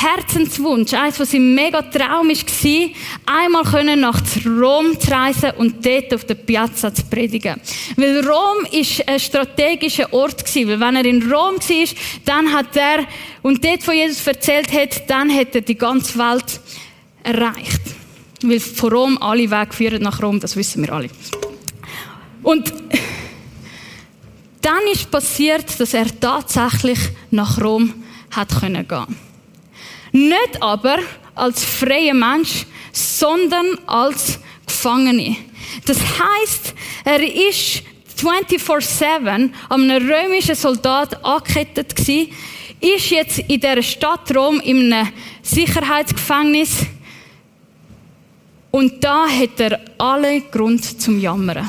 Herzenswunsch, 0.00 0.94
eins 0.94 1.18
von 1.18 1.26
seinem 1.26 1.54
mega 1.54 1.82
Traum 1.82 2.28
war, 2.28 2.88
einmal 3.26 3.64
können 3.64 4.00
nach 4.00 4.22
Rom 4.46 4.98
zu 4.98 5.10
reisen 5.10 5.50
und 5.58 5.84
dort 5.84 6.14
auf 6.14 6.24
der 6.24 6.36
Piazza 6.36 6.94
zu 6.94 7.02
predigen. 7.04 7.60
Weil 7.96 8.26
Rom 8.26 8.64
ist 8.72 9.06
ein 9.06 9.20
strategischer 9.20 10.10
Ort 10.12 10.44
gewesen, 10.44 10.68
weil 10.68 10.80
wenn 10.80 10.96
er 10.96 11.04
in 11.04 11.22
Rom 11.22 11.56
war, 11.56 11.88
dann 12.24 12.52
hat 12.52 12.76
er, 12.76 13.06
und 13.42 13.62
dort 13.62 13.82
von 13.82 13.94
Jesus 13.94 14.26
erzählt 14.26 14.72
hat, 14.72 15.08
dann 15.10 15.30
hat 15.30 15.54
er 15.54 15.60
die 15.60 15.76
ganze 15.76 16.18
Welt 16.18 16.60
erreicht. 17.22 17.82
Weil 18.42 18.60
von 18.60 18.92
Rom 18.92 19.18
alle 19.20 19.50
Wege 19.50 19.72
führen 19.72 20.02
nach 20.02 20.22
Rom, 20.22 20.40
das 20.40 20.56
wissen 20.56 20.82
wir 20.82 20.94
alle. 20.94 21.10
Und 22.42 22.72
dann 24.62 24.80
ist 24.92 25.10
passiert, 25.10 25.78
dass 25.78 25.92
er 25.92 26.06
tatsächlich 26.20 26.98
nach 27.30 27.60
Rom 27.60 27.92
hat 28.30 28.48
können. 28.60 28.86
Nicht 30.12 30.60
aber 30.60 30.98
als 31.34 31.64
freier 31.64 32.14
Mensch, 32.14 32.66
sondern 32.92 33.78
als 33.86 34.38
Gefangene. 34.66 35.36
Das 35.86 35.98
heißt, 35.98 36.74
er 37.04 37.22
ist 37.22 37.82
24-7 38.18 39.28
an 39.28 39.50
einem 39.68 40.08
römischen 40.08 40.54
Soldat 40.54 41.24
angekettet 41.24 41.94
gewesen, 41.96 42.32
ist 42.80 43.10
jetzt 43.10 43.38
in 43.40 43.60
der 43.60 43.82
Stadt 43.82 44.34
Rom 44.34 44.60
in 44.60 44.92
einem 44.92 45.08
Sicherheitsgefängnis 45.42 46.86
und 48.70 49.02
da 49.02 49.26
hat 49.28 49.60
er 49.60 49.80
alle 49.98 50.40
Grund 50.42 51.00
zum 51.00 51.20
Jammern. 51.20 51.68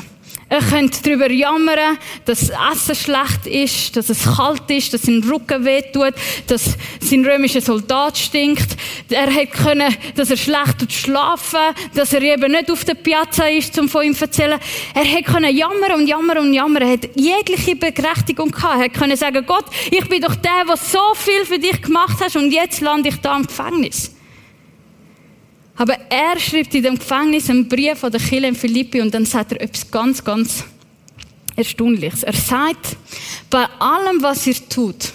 Er 0.52 0.60
könnte 0.60 1.02
darüber 1.02 1.30
jammern, 1.30 1.96
dass 2.26 2.48
das 2.48 2.74
Essen 2.74 2.94
schlecht 2.94 3.46
ist, 3.46 3.96
dass 3.96 4.10
es 4.10 4.36
kalt 4.36 4.70
ist, 4.70 4.92
dass 4.92 5.00
sein 5.00 5.24
Rücken 5.24 5.64
wehtut, 5.64 6.12
dass 6.46 6.76
sein 7.00 7.24
römischer 7.24 7.62
Soldat 7.62 8.18
stinkt. 8.18 8.76
Er 9.08 9.30
hätte 9.30 9.56
können, 9.56 9.96
dass 10.14 10.28
er 10.28 10.36
schlecht 10.36 10.92
schlafen, 10.92 11.74
dass 11.94 12.12
er 12.12 12.20
eben 12.20 12.52
nicht 12.52 12.70
auf 12.70 12.84
der 12.84 12.96
Piazza 12.96 13.46
ist, 13.48 13.78
um 13.78 13.88
von 13.88 14.04
ihm 14.04 14.14
zu 14.14 14.26
erzählen. 14.26 14.58
Er 14.92 15.04
hätte 15.04 15.32
können 15.32 15.56
jammern 15.56 15.92
und 15.92 16.06
jammern 16.06 16.36
und 16.36 16.52
jammern. 16.52 16.82
Er 16.82 16.88
hätte 16.90 17.08
jegliche 17.18 17.74
Berechtigung 17.74 18.50
gehabt. 18.50 18.74
Er 18.74 18.82
hätte 18.82 18.98
können 18.98 19.16
sagen, 19.16 19.46
Gott, 19.46 19.64
ich 19.90 20.06
bin 20.06 20.20
doch 20.20 20.34
der, 20.34 20.66
der 20.66 20.76
so 20.76 21.14
viel 21.14 21.46
für 21.46 21.58
dich 21.58 21.80
gemacht 21.80 22.22
hat 22.22 22.36
und 22.36 22.52
jetzt 22.52 22.82
lande 22.82 23.08
ich 23.08 23.16
da 23.22 23.38
im 23.38 23.46
Gefängnis. 23.46 24.12
Aber 25.82 25.98
er 26.10 26.38
schreibt 26.38 26.76
in 26.76 26.84
dem 26.84 26.96
Gefängnis 26.96 27.50
einen 27.50 27.68
Brief 27.68 28.04
an 28.04 28.12
der 28.12 28.20
Kirche 28.20 28.46
in 28.46 28.54
Philippi 28.54 29.00
und 29.00 29.12
dann 29.12 29.26
sagt 29.26 29.50
er 29.50 29.62
etwas 29.62 29.90
ganz, 29.90 30.22
ganz 30.22 30.62
Erstaunliches. 31.56 32.22
Er 32.22 32.34
sagt, 32.34 32.96
bei 33.50 33.66
allem, 33.80 34.22
was 34.22 34.46
ihr 34.46 34.54
tut, 34.68 35.12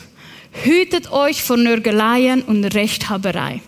hütet 0.66 1.10
euch 1.10 1.42
vor 1.42 1.56
Nörgeleien 1.56 2.42
und 2.42 2.66
Rechthaberei. 2.66 3.62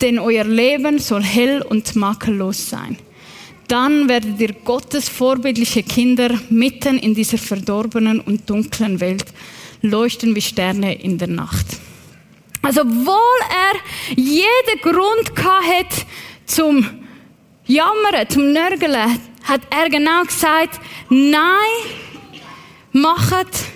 Denn 0.00 0.18
euer 0.18 0.44
Leben 0.44 1.00
soll 1.00 1.22
hell 1.22 1.60
und 1.60 1.94
makellos 1.96 2.70
sein. 2.70 2.96
Dann 3.68 4.08
werdet 4.08 4.40
ihr 4.40 4.54
Gottes 4.54 5.10
vorbildliche 5.10 5.82
Kinder 5.82 6.30
mitten 6.48 6.98
in 6.98 7.14
dieser 7.14 7.36
verdorbenen 7.36 8.20
und 8.20 8.48
dunklen 8.48 9.00
Welt 9.00 9.26
leuchten 9.82 10.34
wie 10.34 10.40
Sterne 10.40 10.94
in 10.94 11.18
der 11.18 11.28
Nacht. 11.28 11.66
Also, 12.66 12.80
obwohl 12.80 13.38
er 13.48 14.16
jeden 14.16 14.80
Grund 14.82 15.30
hat 15.38 16.04
zum 16.46 16.84
Jammern, 17.64 18.28
zum 18.28 18.52
Nörgeln, 18.52 19.20
hat 19.44 19.60
er 19.70 19.88
genau 19.88 20.24
gesagt, 20.24 20.80
nein, 21.08 21.40
macht 22.90 23.70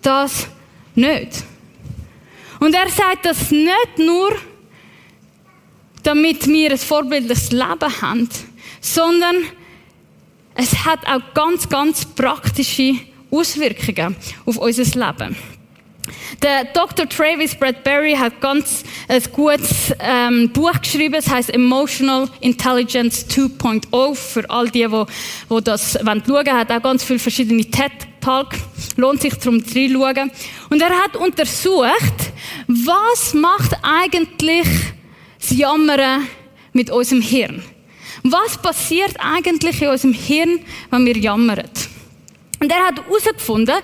das 0.00 0.46
nicht. 0.94 1.42
Und 2.60 2.72
er 2.72 2.88
sagt 2.88 3.26
das 3.26 3.50
nicht 3.50 3.98
nur, 3.98 4.30
damit 6.04 6.46
wir 6.46 6.70
ein 6.70 6.78
vorbildliches 6.78 7.50
Leben 7.50 8.00
haben, 8.00 8.28
sondern 8.80 9.38
es 10.54 10.84
hat 10.84 11.00
auch 11.08 11.34
ganz, 11.34 11.68
ganz 11.68 12.04
praktische 12.04 12.94
Auswirkungen 13.32 14.14
auf 14.46 14.58
unser 14.58 14.84
Leben. 14.84 15.36
Der 16.42 16.64
Dr. 16.64 17.08
Travis 17.08 17.54
Bradbury 17.54 18.14
hat 18.14 18.40
ganz 18.40 18.84
ein 19.08 19.22
gutes 19.32 19.94
ähm, 19.98 20.50
Buch 20.52 20.78
geschrieben, 20.80 21.14
es 21.14 21.28
heißt 21.30 21.52
Emotional 21.54 22.28
Intelligence 22.40 23.26
2.0 23.28 24.14
für 24.14 24.50
all 24.50 24.68
die, 24.68 24.86
die, 24.86 25.04
die 25.50 25.64
das 25.64 25.92
schauen 25.92 26.22
wollen. 26.26 26.52
Hat 26.52 26.70
auch 26.70 26.82
ganz 26.82 27.04
viele 27.04 27.18
verschiedene 27.18 27.64
TED 27.64 27.92
Talk. 28.20 28.54
Lohnt 28.96 29.22
sich 29.22 29.34
darum 29.34 29.62
reinschauen. 29.74 30.30
Und 30.70 30.82
er 30.82 30.90
hat 30.90 31.16
untersucht, 31.16 32.32
was 32.66 33.34
macht 33.34 33.72
eigentlich 33.82 34.66
das 35.38 35.50
Jammern 35.56 36.26
mit 36.72 36.90
unserem 36.90 37.22
Hirn? 37.22 37.62
Was 38.22 38.56
passiert 38.56 39.14
eigentlich 39.18 39.82
in 39.82 39.88
unserem 39.88 40.14
Hirn, 40.14 40.60
wenn 40.90 41.04
wir 41.04 41.16
jammern? 41.16 41.64
Und 42.60 42.72
er 42.72 42.86
hat 42.86 43.04
herausgefunden, 43.04 43.76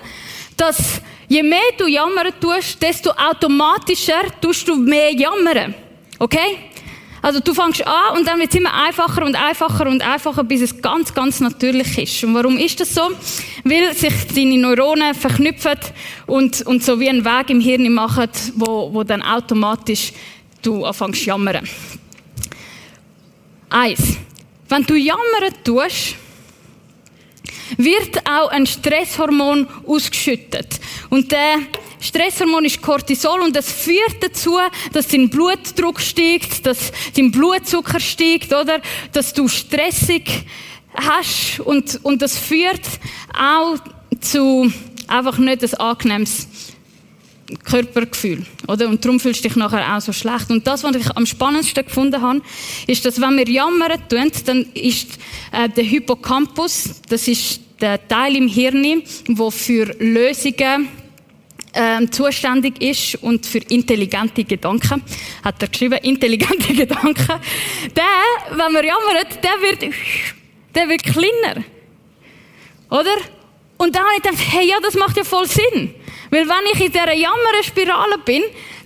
dass 0.57 1.01
Je 1.31 1.43
mehr 1.43 1.71
du 1.77 1.87
jammern 1.87 2.33
tust, 2.41 2.81
desto 2.81 3.09
automatischer 3.11 4.23
tust 4.41 4.67
du 4.67 4.75
mehr 4.75 5.13
jammern. 5.13 5.73
Okay? 6.19 6.57
Also 7.21 7.39
du 7.39 7.53
fängst 7.53 7.87
an 7.87 8.17
und 8.17 8.27
dann 8.27 8.37
wird 8.37 8.49
es 8.49 8.59
immer 8.59 8.73
einfacher 8.73 9.23
und 9.25 9.35
einfacher 9.35 9.87
und 9.87 10.05
einfacher, 10.05 10.43
bis 10.43 10.59
es 10.59 10.81
ganz, 10.81 11.13
ganz 11.13 11.39
natürlich 11.39 11.97
ist. 11.97 12.21
Und 12.25 12.33
warum 12.33 12.57
ist 12.57 12.81
das 12.81 12.93
so? 12.93 13.03
Weil 13.63 13.93
sich 13.93 14.13
deine 14.35 14.57
Neuronen 14.57 15.15
verknüpfen 15.15 15.79
und, 16.27 16.63
und 16.63 16.83
so 16.83 16.99
wie 16.99 17.07
einen 17.07 17.23
Weg 17.23 17.49
im 17.49 17.61
Hirn 17.61 17.93
machen, 17.93 18.29
wo, 18.55 18.93
wo 18.93 19.05
dann 19.05 19.21
automatisch 19.21 20.11
du 20.61 20.83
anfängst 20.83 21.25
jammern. 21.25 21.65
Eins. 23.69 24.17
Wenn 24.67 24.85
du 24.85 24.95
jammern 24.95 25.53
tust, 25.63 26.15
wird 27.77 28.25
auch 28.27 28.49
ein 28.49 28.65
Stresshormon 28.65 29.67
ausgeschüttet. 29.85 30.79
Und 31.09 31.31
der 31.31 31.59
Stresshormon 31.99 32.65
ist 32.65 32.81
Cortisol 32.81 33.41
und 33.41 33.55
das 33.55 33.71
führt 33.71 34.21
dazu, 34.21 34.57
dass 34.91 35.07
dein 35.07 35.29
Blutdruck 35.29 36.01
steigt, 36.01 36.65
dass 36.65 36.91
dein 37.15 37.31
Blutzucker 37.31 37.99
steigt, 37.99 38.51
oder? 38.53 38.81
Dass 39.13 39.33
du 39.33 39.47
stressig 39.47 40.45
hast 40.95 41.59
und, 41.59 41.99
und 42.03 42.21
das 42.21 42.37
führt 42.37 42.81
auch 43.37 43.77
zu 44.19 44.71
einfach 45.07 45.37
nicht 45.37 45.63
ein 45.63 45.73
angenehmes 45.79 46.47
Körpergefühl, 47.63 48.45
oder? 48.67 48.87
Und 48.87 49.03
darum 49.03 49.19
fühlst 49.19 49.43
du 49.43 49.47
dich 49.47 49.57
nachher 49.57 49.95
auch 49.95 50.01
so 50.01 50.13
schlecht. 50.13 50.49
Und 50.49 50.65
das, 50.67 50.83
was 50.83 50.95
ich 50.95 51.09
am 51.15 51.25
spannendsten 51.25 51.85
gefunden 51.85 52.21
habe, 52.21 52.41
ist, 52.87 53.05
dass 53.05 53.19
wenn 53.19 53.37
wir 53.37 53.47
jammern 53.47 54.01
tun, 54.09 54.31
dann 54.45 54.65
ist 54.73 55.17
äh, 55.51 55.69
der 55.69 55.83
Hippocampus, 55.83 57.01
das 57.09 57.27
ist 57.27 57.61
der 57.79 58.07
Teil 58.07 58.35
im 58.35 58.47
Hirn, 58.47 59.03
wo 59.27 59.49
für 59.51 59.95
Lösungen 59.99 60.87
ähm, 61.73 62.11
zuständig 62.11 62.81
ist 62.81 63.15
und 63.23 63.45
für 63.45 63.59
intelligente 63.59 64.43
Gedanken, 64.43 65.03
hat 65.43 65.61
er 65.61 65.67
geschrieben, 65.67 65.99
intelligente 66.03 66.73
Gedanken. 66.75 67.39
Der, 67.95 68.57
wenn 68.57 68.73
man 68.73 68.85
jammert, 68.85 69.43
der 69.43 69.61
wird, 69.61 69.93
der 70.75 70.89
wird 70.89 71.03
kleiner. 71.03 71.63
Oder? 72.89 73.15
Und 73.77 73.95
dann 73.95 74.03
habe 74.03 74.13
ich 74.17 74.23
gedacht, 74.23 74.43
hey, 74.51 74.67
ja, 74.67 74.75
das 74.81 74.95
macht 74.95 75.17
ja 75.17 75.23
voll 75.23 75.47
Sinn. 75.47 75.95
Weil 76.31 76.47
wenn 76.47 76.65
ich 76.73 76.85
in 76.85 76.91
dieser 76.91 77.13
Jammerspirale 77.13 78.17
bin, 78.25 78.41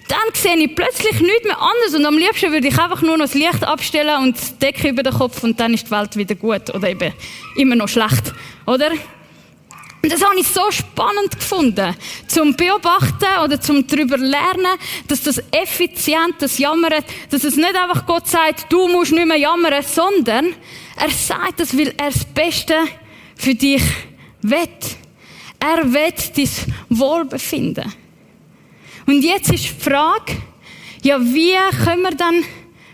dann 0.07 0.33
sehe 0.33 0.57
ich 0.57 0.75
plötzlich 0.75 1.19
nichts 1.19 1.45
mehr 1.45 1.59
anders 1.59 1.93
und 1.95 2.05
am 2.05 2.17
liebsten 2.17 2.51
würde 2.51 2.67
ich 2.67 2.77
einfach 2.77 3.01
nur 3.01 3.17
noch 3.17 3.25
das 3.25 3.33
Licht 3.33 3.63
abstellen 3.63 4.23
und 4.23 4.35
die 4.37 4.59
Decke 4.59 4.89
über 4.89 5.03
den 5.03 5.13
Kopf 5.13 5.43
und 5.43 5.59
dann 5.59 5.73
ist 5.73 5.87
die 5.87 5.91
Welt 5.91 6.15
wieder 6.15 6.35
gut 6.35 6.73
oder 6.73 6.89
eben 6.89 7.13
immer 7.55 7.75
noch 7.75 7.87
schlecht, 7.87 8.33
oder? 8.65 8.91
Und 10.05 10.11
das 10.11 10.23
habe 10.23 10.39
ich 10.39 10.47
so 10.47 10.69
spannend 10.69 11.31
gefunden, 11.31 11.95
zum 12.27 12.55
Beobachten 12.55 13.25
oder 13.43 13.59
zum 13.59 13.87
darüber 13.87 14.17
lernen, 14.17 14.77
dass 15.07 15.23
das 15.23 15.41
effizient, 15.51 16.35
das 16.37 16.59
Jammern, 16.59 17.03
dass 17.31 17.43
es 17.43 17.55
nicht 17.55 17.75
einfach 17.75 18.05
Gott 18.05 18.27
sagt, 18.27 18.71
du 18.71 18.87
musst 18.87 19.13
nicht 19.13 19.25
mehr 19.25 19.37
jammern, 19.37 19.83
sondern 19.83 20.53
er 20.95 21.09
sagt 21.09 21.59
das, 21.59 21.75
weil 21.75 21.93
er 21.97 22.11
das 22.11 22.23
Beste 22.25 22.75
für 23.35 23.55
dich 23.55 23.81
will. 24.43 24.69
Er 25.59 25.93
will 25.93 26.13
dein 26.35 26.49
Wohlbefinden. 26.89 27.91
Und 29.05 29.23
jetzt 29.23 29.51
ist 29.51 29.65
die 29.65 29.81
Frage, 29.89 30.37
ja, 31.03 31.19
wie 31.19 31.55
können 31.83 32.01
wir 32.01 32.15
dann 32.15 32.43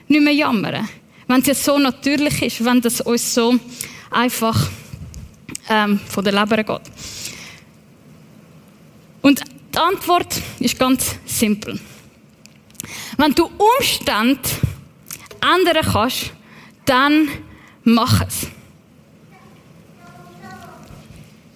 nicht 0.07 0.23
mehr 0.23 0.33
jammern? 0.33 0.87
Wenn 1.27 1.41
es 1.41 1.47
ja 1.47 1.53
so 1.53 1.77
natürlich 1.77 2.41
ist, 2.41 2.65
wenn 2.65 2.81
das 2.81 2.99
uns 3.01 3.33
so 3.33 3.55
einfach 4.09 4.69
ähm, 5.69 5.99
von 6.07 6.23
der 6.23 6.33
Leber 6.33 6.63
geht. 6.63 6.81
Und 9.21 9.41
die 9.73 9.77
Antwort 9.77 10.41
ist 10.59 10.77
ganz 10.77 11.15
simpel. 11.25 11.79
Wenn 13.17 13.33
du 13.33 13.49
Umstand 13.79 14.39
ändern 15.41 15.85
kannst, 15.93 16.33
dann 16.85 17.29
mach 17.83 18.21
es. 18.27 18.47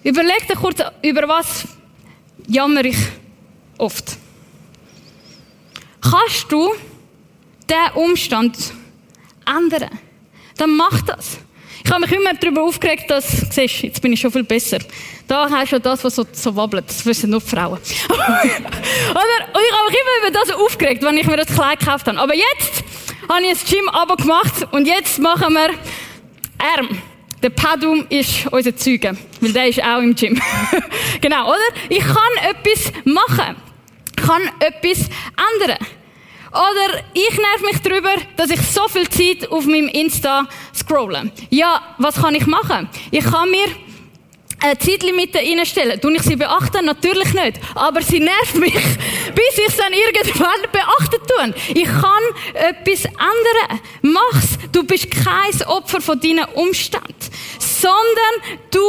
Überleg 0.06 0.46
dir 0.46 0.54
kurz, 0.54 0.80
über 1.02 1.26
was 1.26 1.66
jammer 2.46 2.84
ich 2.84 2.96
oft. 3.76 4.16
Kannst 6.00 6.46
du 6.48 6.72
diesen 7.68 8.04
Umstand 8.04 8.56
ändern? 9.44 9.90
Dann 10.58 10.76
mach 10.76 11.02
das. 11.02 11.38
Ich 11.84 11.90
habe 11.90 12.02
mich 12.02 12.12
immer 12.12 12.34
darüber 12.34 12.62
aufgeregt, 12.62 13.10
dass, 13.10 13.26
siehst 13.50 13.82
jetzt 13.82 14.00
bin 14.00 14.12
ich 14.12 14.20
schon 14.20 14.30
viel 14.30 14.44
besser. 14.44 14.78
Da 15.26 15.50
hast 15.50 15.72
du 15.72 15.80
das, 15.80 16.04
was 16.04 16.14
so, 16.14 16.24
so 16.30 16.54
wabbelt. 16.54 16.84
Das 16.88 17.04
wissen 17.04 17.30
nur 17.30 17.40
Frauen. 17.40 17.80
Oder? 18.08 18.28
Und 18.30 19.60
ich 19.60 19.72
habe 19.72 19.90
mich 19.90 19.98
immer 20.00 20.28
über 20.28 20.30
das 20.30 20.50
aufgeregt, 20.52 21.02
wenn 21.02 21.16
ich 21.16 21.26
mir 21.26 21.36
das 21.36 21.48
Kleid 21.48 21.80
gekauft 21.80 22.06
habe. 22.06 22.20
Aber 22.20 22.34
jetzt 22.34 22.84
habe 23.28 23.42
ich 23.42 23.48
ein 23.48 23.68
Gym-Abo 23.68 24.14
gemacht 24.14 24.68
und 24.70 24.86
jetzt 24.86 25.18
machen 25.18 25.52
wir 25.52 25.70
Arm. 26.58 27.02
Der 27.42 27.50
Padum 27.50 28.06
ist 28.08 28.46
unser 28.50 28.74
Zeuge, 28.74 29.16
weil 29.40 29.52
der 29.52 29.68
ist 29.68 29.82
auch 29.82 29.98
im 29.98 30.14
Gym. 30.14 30.40
genau, 31.20 31.48
oder? 31.48 31.58
Ich 31.88 32.00
kann 32.00 32.16
etwas 32.42 32.92
machen. 33.04 33.56
Ich 34.18 34.24
kann 34.24 34.42
etwas 34.58 35.08
ändern. 35.60 35.78
Oder 36.50 37.02
ich 37.12 37.36
nerv 37.36 37.60
mich 37.70 37.80
darüber, 37.82 38.14
dass 38.36 38.50
ich 38.50 38.60
so 38.62 38.88
viel 38.88 39.08
Zeit 39.08 39.50
auf 39.50 39.66
meinem 39.66 39.88
Insta 39.88 40.46
scrolle. 40.74 41.30
Ja, 41.50 41.82
was 41.98 42.16
kann 42.16 42.34
ich 42.34 42.46
machen? 42.46 42.88
Ich 43.10 43.24
kann 43.24 43.50
mir 43.50 43.66
eine 44.60 44.78
Zeitlimite 44.78 45.38
reinstellen. 45.38 46.00
Tun 46.00 46.14
ich 46.14 46.22
sie 46.22 46.36
beachten? 46.36 46.84
Natürlich 46.84 47.32
nicht. 47.34 47.60
Aber 47.74 48.02
sie 48.02 48.20
nervt 48.20 48.56
mich, 48.56 48.74
bis 49.34 49.58
ich 49.58 49.68
es 49.68 49.76
dann 49.76 49.92
irgendwann 49.92 50.60
beachten 50.72 51.20
tue. 51.26 51.54
Ich 51.74 51.84
kann 51.84 52.22
etwas 52.54 53.04
ändern. 53.04 53.80
Mach's. 54.02 54.58
Du 54.72 54.84
bist 54.84 55.10
kein 55.10 55.62
Opfer 55.66 56.00
von 56.00 56.20
deinen 56.20 56.44
Umständen. 56.54 57.14
Sondern 57.58 58.60
du 58.70 58.80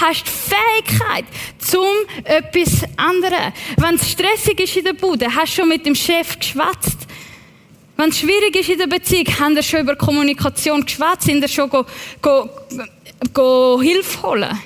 hast 0.00 0.24
die 0.26 0.54
Fähigkeit, 0.54 1.24
zum 1.58 1.94
etwas 2.24 2.82
ändern. 2.82 3.52
Wenn 3.76 3.94
es 3.94 4.10
stressig 4.10 4.60
ist 4.60 4.76
in 4.76 4.84
der 4.84 4.92
Bude, 4.94 5.26
hast 5.34 5.52
du 5.52 5.60
schon 5.60 5.68
mit 5.68 5.86
dem 5.86 5.94
Chef 5.94 6.38
geschwätzt. 6.38 6.98
Wenn 7.96 8.08
es 8.08 8.18
schwierig 8.18 8.56
ist 8.56 8.68
in 8.68 8.78
der 8.78 8.88
Beziehung, 8.88 9.26
haben 9.38 9.54
wir 9.54 9.62
schon 9.62 9.80
über 9.80 9.94
Kommunikation 9.94 10.84
geschwätzt, 10.84 11.22
sind 11.22 11.40
wir 11.40 11.48
schon 11.48 11.70
go, 11.70 11.86
go, 12.20 12.50
go 13.32 13.80
Hilfe 13.80 14.22
holen. 14.22 14.60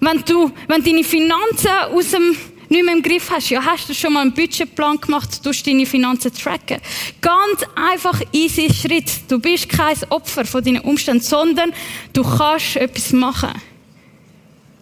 Wenn 0.00 0.22
du, 0.24 0.50
wenn 0.68 0.82
deine 0.82 1.04
Finanzen 1.04 1.70
aus 1.92 2.10
dem, 2.10 2.36
nicht 2.68 2.84
mehr 2.84 2.94
im 2.94 3.02
Griff 3.02 3.30
hast, 3.30 3.50
ja, 3.50 3.64
hast 3.64 3.88
du 3.88 3.94
schon 3.94 4.12
mal 4.12 4.20
einen 4.20 4.34
Budgetplan 4.34 5.00
gemacht, 5.00 5.44
du 5.44 5.50
deine 5.50 5.86
Finanzen 5.86 6.32
tracken. 6.32 6.78
Ganz 7.20 7.62
einfach 7.74 8.20
easy 8.32 8.72
Schritt. 8.72 9.10
Du 9.28 9.38
bist 9.38 9.68
kein 9.68 9.96
Opfer 10.10 10.44
von 10.44 10.62
deinen 10.62 10.80
Umständen, 10.80 11.22
sondern 11.22 11.72
du 12.12 12.22
kannst 12.22 12.76
etwas 12.76 13.12
machen. 13.12 13.52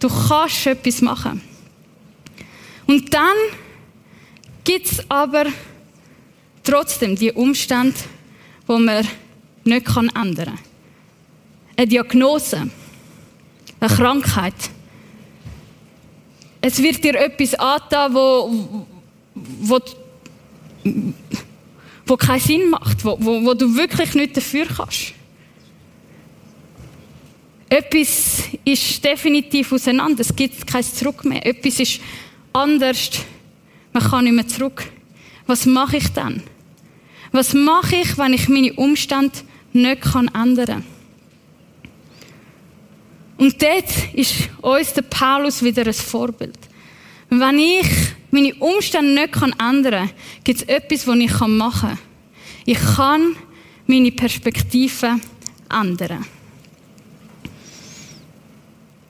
Du 0.00 0.08
kannst 0.08 0.66
etwas 0.66 1.00
machen. 1.00 1.40
Und 2.86 3.12
dann 3.14 3.36
gibt's 4.64 4.98
aber 5.08 5.46
trotzdem 6.62 7.16
die 7.16 7.32
Umstände, 7.32 7.96
wo 8.66 8.78
man 8.78 9.06
nicht 9.64 9.86
ändern 9.96 10.14
kann. 10.24 10.58
Eine 11.76 11.86
Diagnose, 11.86 12.70
eine 13.80 13.94
Krankheit, 13.94 14.54
es 16.60 16.82
wird 16.82 17.02
dir 17.02 17.14
etwas 17.14 17.54
angetan, 17.54 18.14
wo, 18.14 18.86
wo, 19.34 19.80
wo 22.06 22.16
keinen 22.16 22.40
Sinn 22.40 22.70
macht, 22.70 23.04
wo, 23.04 23.16
wo, 23.20 23.44
wo 23.44 23.54
du 23.54 23.74
wirklich 23.76 24.14
nicht 24.14 24.36
dafür 24.36 24.66
kannst. 24.66 25.12
Etwas 27.68 28.44
ist 28.64 29.04
definitiv 29.04 29.72
auseinander. 29.72 30.20
Es 30.20 30.34
gibt 30.34 30.66
kein 30.66 30.84
Zurück 30.84 31.24
mehr. 31.24 31.44
Etwas 31.44 31.80
ist 31.80 32.00
anders. 32.52 33.10
Man 33.92 34.02
kann 34.02 34.24
nicht 34.24 34.34
mehr 34.34 34.46
zurück. 34.46 34.84
Was 35.46 35.66
mache 35.66 35.96
ich 35.96 36.08
dann? 36.12 36.42
Was 37.32 37.54
mache 37.54 37.96
ich, 37.96 38.16
wenn 38.18 38.32
ich 38.32 38.48
meine 38.48 38.72
Umstände 38.74 39.36
nicht 39.72 40.06
ändern 40.14 40.66
kann? 40.66 40.84
Und 43.38 43.60
dort 43.62 44.14
ist 44.14 44.48
uns 44.62 44.92
der 44.94 45.02
Paulus 45.02 45.62
wieder 45.62 45.86
ein 45.86 45.92
Vorbild. 45.92 46.58
Wenn 47.28 47.58
ich 47.58 47.86
meine 48.30 48.54
Umstände 48.54 49.12
nicht 49.12 49.34
ändern 49.60 50.08
kann, 50.08 50.10
gibt 50.44 50.62
es 50.62 50.68
etwas, 50.68 51.06
was 51.06 51.16
ich 51.16 51.40
machen 51.40 51.90
kann. 51.90 51.98
Ich 52.64 52.78
kann 52.96 53.36
meine 53.86 54.10
Perspektive 54.10 55.20
ändern. 55.70 56.24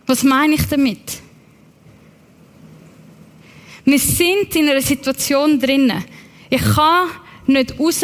Was 0.07 0.23
meine 0.23 0.55
ich 0.55 0.67
damit? 0.69 1.21
Wir 3.85 3.99
sind 3.99 4.55
in 4.57 4.69
einer 4.69 4.81
Situation 4.81 5.61
drinnen. 5.61 6.05
Ich 6.51 6.62
kann 6.62 7.09
nicht 7.47 7.79
raus, 7.79 8.03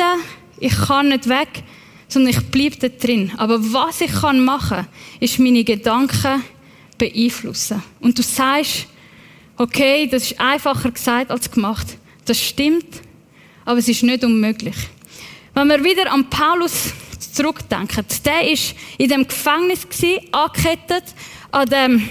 ich 0.58 0.76
kann 0.87 1.08
nicht 1.08 1.28
weg, 1.28 1.64
sondern 2.12 2.35
ich 2.35 2.51
bleibe 2.51 2.77
da 2.77 2.88
drin. 2.88 3.33
Aber 3.37 3.59
was 3.72 4.01
ich 4.01 4.12
kann 4.12 4.44
machen, 4.44 4.87
ist 5.20 5.38
meine 5.38 5.64
Gedanken 5.64 6.42
beeinflussen. 6.98 7.83
Und 8.01 8.18
du 8.18 8.22
sagst, 8.22 8.87
okay, 9.57 10.07
das 10.07 10.31
ist 10.31 10.40
einfacher 10.40 10.90
gesagt 10.90 11.31
als 11.31 11.51
gemacht. 11.51 11.96
Das 12.25 12.40
stimmt, 12.40 13.01
aber 13.64 13.79
es 13.79 13.88
ist 13.88 14.03
nicht 14.03 14.25
unmöglich. 14.25 14.77
Wenn 15.55 15.68
wir 15.68 15.83
wieder 15.83 16.12
an 16.12 16.29
Paulus 16.29 16.92
zurückdenken, 17.33 18.05
der 18.25 18.51
ist 18.51 18.75
in 18.98 19.09
dem 19.09 19.27
Gefängnis 19.27 19.87
angekettet 20.33 21.05
an 21.51 21.68
dem 21.68 22.09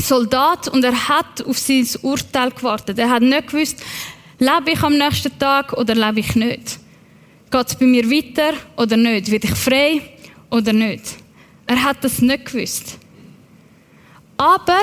Soldat 0.00 0.68
und 0.68 0.84
er 0.84 1.08
hat 1.08 1.44
auf 1.46 1.58
sein 1.58 1.86
Urteil 2.02 2.50
gewartet. 2.50 2.98
Er 2.98 3.10
hat 3.10 3.22
nicht 3.22 3.48
gewusst, 3.48 3.82
lebe 4.38 4.72
ich 4.72 4.82
am 4.82 4.96
nächsten 4.96 5.36
Tag 5.38 5.72
oder 5.72 5.94
lebe 5.94 6.20
ich 6.20 6.34
nicht. 6.34 6.78
Geht 7.54 7.68
es 7.68 7.76
bei 7.76 7.86
mir 7.86 8.10
weiter 8.10 8.54
oder 8.76 8.96
nicht? 8.96 9.30
Werde 9.30 9.46
ich 9.46 9.54
frei 9.54 10.00
oder 10.50 10.72
nicht? 10.72 11.04
Er 11.68 11.84
hat 11.84 12.02
das 12.02 12.20
nicht 12.20 12.46
gewusst. 12.46 12.98
Aber 14.36 14.82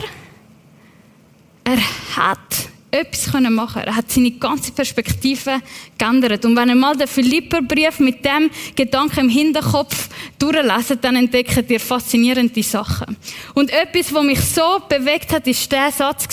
er 1.66 1.82
hat 2.16 2.70
etwas 2.90 3.34
machen 3.50 3.82
Er 3.82 3.94
hat 3.94 4.10
seine 4.10 4.32
ganze 4.32 4.72
Perspektive 4.72 5.60
geändert. 5.98 6.46
Und 6.46 6.56
wenn 6.56 6.70
ihr 6.70 6.76
mal 6.76 6.96
den 6.96 7.10
Philipperbrief 7.10 8.00
mit 8.00 8.24
dem 8.24 8.50
Gedanken 8.74 9.20
im 9.20 9.30
Hinterkopf 9.30 10.08
durchlesen, 10.40 10.98
dann 11.02 11.18
entdeckt 11.18 11.70
ihr 11.70 11.80
faszinierende 11.82 12.64
Sachen. 12.64 13.18
Und 13.54 13.70
etwas, 13.70 14.14
was 14.14 14.24
mich 14.24 14.40
so 14.40 14.82
bewegt 14.88 15.34
hat, 15.34 15.46
ist 15.46 15.70
der 15.70 15.92
Satz 15.92 16.26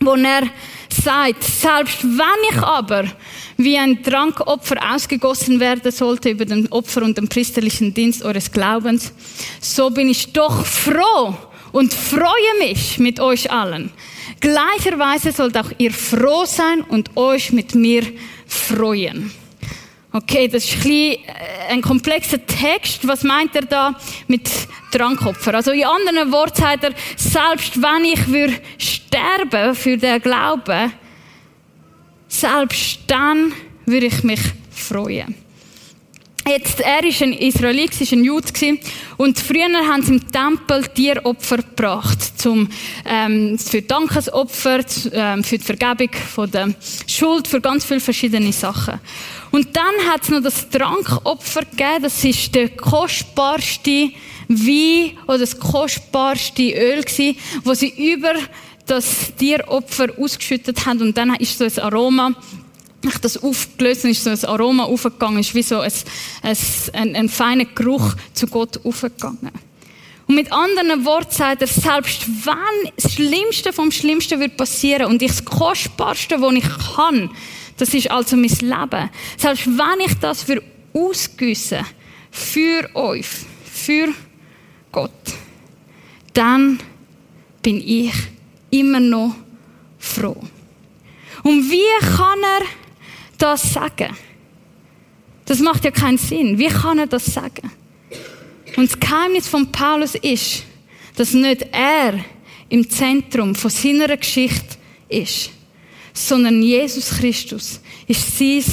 wo 0.00 0.14
er 0.14 0.42
sagt, 0.90 1.42
selbst 1.42 2.04
wenn 2.04 2.50
ich 2.50 2.62
aber 2.62 3.04
wie 3.58 3.76
ein 3.76 4.04
Trankopfer 4.04 4.76
ausgegossen 4.94 5.58
werden 5.58 5.90
sollte 5.90 6.30
über 6.30 6.44
den 6.44 6.70
Opfer 6.70 7.02
und 7.02 7.18
den 7.18 7.28
priesterlichen 7.28 7.92
Dienst 7.92 8.22
eures 8.22 8.52
Glaubens, 8.52 9.12
so 9.60 9.90
bin 9.90 10.08
ich 10.08 10.32
doch 10.32 10.64
froh 10.64 11.36
und 11.72 11.92
freue 11.92 12.58
mich 12.60 13.00
mit 13.00 13.18
euch 13.18 13.50
allen. 13.50 13.90
Gleicherweise 14.40 15.32
sollt 15.32 15.56
auch 15.56 15.72
ihr 15.78 15.90
froh 15.90 16.44
sein 16.44 16.82
und 16.82 17.16
euch 17.16 17.50
mit 17.50 17.74
mir 17.74 18.04
freuen. 18.46 19.32
Okay, 20.12 20.46
das 20.46 20.64
ist 20.64 20.84
ein, 20.86 20.92
äh, 20.92 21.16
ein 21.70 21.82
komplexer 21.82 22.44
Text. 22.46 23.06
Was 23.06 23.24
meint 23.24 23.54
er 23.56 23.62
da 23.62 23.94
mit 24.28 24.48
Trankopfer? 24.92 25.54
Also 25.54 25.72
in 25.72 25.84
anderen 25.84 26.30
Worten 26.32 26.60
sagt 26.62 26.84
er, 26.84 26.92
selbst 27.16 27.82
wenn 27.82 28.04
ich 28.04 28.26
würde 28.28 28.54
sterben 28.78 29.74
für 29.74 29.96
den 29.98 30.22
Glauben, 30.22 30.92
selbst 32.28 33.00
dann 33.06 33.52
würde 33.86 34.06
ich 34.06 34.22
mich 34.22 34.40
freuen. 34.70 35.34
Jetzt, 36.46 36.80
er 36.80 37.04
ist 37.04 37.20
ein 37.20 37.34
Israelit, 37.34 38.00
ist 38.00 38.12
ein 38.12 38.24
Jude 38.24 38.48
und 39.18 39.38
früher 39.38 39.68
haben 39.86 40.02
sie 40.02 40.14
im 40.14 40.32
Tempel 40.32 40.82
Tieropfer 40.94 41.58
gebracht, 41.58 42.18
zum, 42.40 42.70
ähm, 43.04 43.58
für 43.58 43.82
Dankesopfer, 43.82 44.80
ähm, 45.12 45.44
für 45.44 45.58
die 45.58 45.64
Vergebung 45.64 46.08
von 46.34 46.50
der 46.50 46.74
Schuld, 47.06 47.48
für 47.48 47.60
ganz 47.60 47.84
viele 47.84 48.00
verschiedene 48.00 48.50
Sachen. 48.52 48.98
Und 49.50 49.76
dann 49.76 50.10
hat 50.10 50.22
es 50.22 50.30
noch 50.30 50.42
das 50.42 50.70
Trankopfer 50.70 51.66
gegeben, 51.66 52.04
das 52.04 52.24
ist 52.24 52.54
der 52.54 52.70
kostbarste 52.70 54.10
Wein 54.48 55.18
oder 55.26 55.38
das 55.38 55.58
kostbarste 55.58 56.70
Öl 56.70 57.02
gewesen, 57.02 57.36
wo 57.62 57.74
sie 57.74 57.92
über 58.12 58.32
das 58.88 59.34
Tieropfer 59.36 60.08
ausgeschüttet 60.18 60.86
haben 60.86 61.00
und 61.02 61.16
dann 61.16 61.34
ist 61.36 61.58
so 61.58 61.64
ein 61.64 61.78
Aroma 61.78 62.34
ich 63.04 63.18
das 63.18 63.42
aufgelöst 63.42 64.04
ist 64.04 64.24
so 64.24 64.30
ein 64.30 64.44
Aroma 64.44 64.84
aufgegangen, 64.84 65.38
ist 65.38 65.54
wie 65.54 65.62
so 65.62 65.80
ein, 65.80 65.92
ein, 66.42 66.56
ein, 66.94 67.16
ein 67.16 67.28
feiner 67.28 67.64
Geruch 67.64 68.14
zu 68.34 68.48
Gott 68.48 68.84
aufgegangen. 68.84 69.52
Und 70.26 70.34
mit 70.34 70.52
anderen 70.52 71.04
Worten 71.04 71.32
sagt 71.32 71.62
er, 71.62 71.68
selbst 71.68 72.26
wenn 72.44 72.92
das 72.96 73.14
Schlimmste 73.14 73.72
vom 73.72 73.90
Schlimmsten 73.90 74.40
wird 74.40 74.56
passieren 74.56 75.06
und 75.06 75.22
ich 75.22 75.30
das 75.30 75.44
Kostbarste, 75.44 76.40
was 76.40 76.54
ich 76.54 76.96
kann, 76.96 77.30
das 77.78 77.94
ist 77.94 78.10
also 78.10 78.36
mein 78.36 78.50
Leben. 78.50 79.10
Selbst 79.38 79.66
wenn 79.66 80.06
ich 80.06 80.14
das 80.20 80.42
für 80.42 80.62
ausgüsse, 80.92 81.80
für 82.30 82.90
euch, 82.94 83.26
für 83.64 84.08
Gott, 84.92 85.12
dann 86.34 86.78
bin 87.62 87.80
ich 87.80 88.12
immer 88.70 89.00
noch 89.00 89.34
froh. 89.98 90.42
Und 91.42 91.70
wie 91.70 92.06
kann 92.16 92.38
er 92.42 92.66
das 93.38 93.72
sagen? 93.72 94.16
Das 95.44 95.60
macht 95.60 95.84
ja 95.84 95.90
keinen 95.90 96.18
Sinn. 96.18 96.58
Wie 96.58 96.68
kann 96.68 96.98
er 96.98 97.06
das 97.06 97.24
sagen? 97.26 97.70
Und 98.76 98.90
das 98.90 99.00
Geheimnis 99.00 99.48
von 99.48 99.70
Paulus 99.72 100.14
ist, 100.14 100.64
dass 101.16 101.32
nicht 101.32 101.66
er 101.72 102.22
im 102.68 102.88
Zentrum 102.88 103.54
von 103.54 103.70
seiner 103.70 104.16
Geschichte 104.16 104.76
ist, 105.08 105.50
sondern 106.12 106.62
Jesus 106.62 107.10
Christus 107.10 107.80
ist 108.06 108.38
sein 108.38 108.64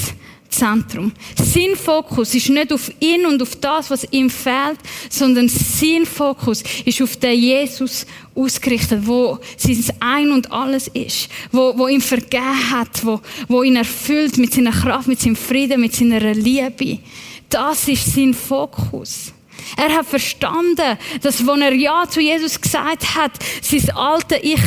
Zentrum. 0.55 1.11
Sein 1.35 1.75
Fokus 1.75 2.33
ist 2.33 2.49
nicht 2.49 2.71
auf 2.71 2.91
ihn 2.99 3.25
und 3.25 3.41
auf 3.41 3.55
das, 3.57 3.89
was 3.89 4.07
ihm 4.11 4.29
fehlt, 4.29 4.79
sondern 5.09 5.49
sein 5.49 6.05
Fokus 6.05 6.63
ist 6.85 7.01
auf 7.01 7.17
den 7.17 7.39
Jesus 7.39 8.05
ausgerichtet, 8.33 9.05
wo 9.05 9.39
sein 9.57 9.83
Ein 9.99 10.31
und 10.31 10.51
Alles 10.51 10.87
ist, 10.89 11.29
wo, 11.51 11.77
wo 11.77 11.87
ihm 11.87 12.01
vergeben 12.01 12.71
hat, 12.71 13.05
wo, 13.05 13.21
wo 13.47 13.63
ihn 13.63 13.75
erfüllt 13.75 14.37
mit 14.37 14.53
seiner 14.53 14.71
Kraft, 14.71 15.07
mit 15.07 15.19
seinem 15.19 15.35
Frieden, 15.35 15.81
mit 15.81 15.95
seiner 15.95 16.33
Liebe. 16.33 16.99
Das 17.49 17.87
ist 17.87 18.13
sein 18.13 18.33
Fokus. 18.33 19.33
Er 19.77 19.93
hat 19.95 20.05
verstanden, 20.05 20.97
dass, 21.21 21.45
wenn 21.45 21.61
er 21.61 21.73
Ja 21.73 22.05
zu 22.07 22.21
Jesus 22.21 22.59
gesagt 22.59 23.15
hat, 23.15 23.31
sein 23.61 23.89
alte 23.95 24.37
Ich 24.37 24.61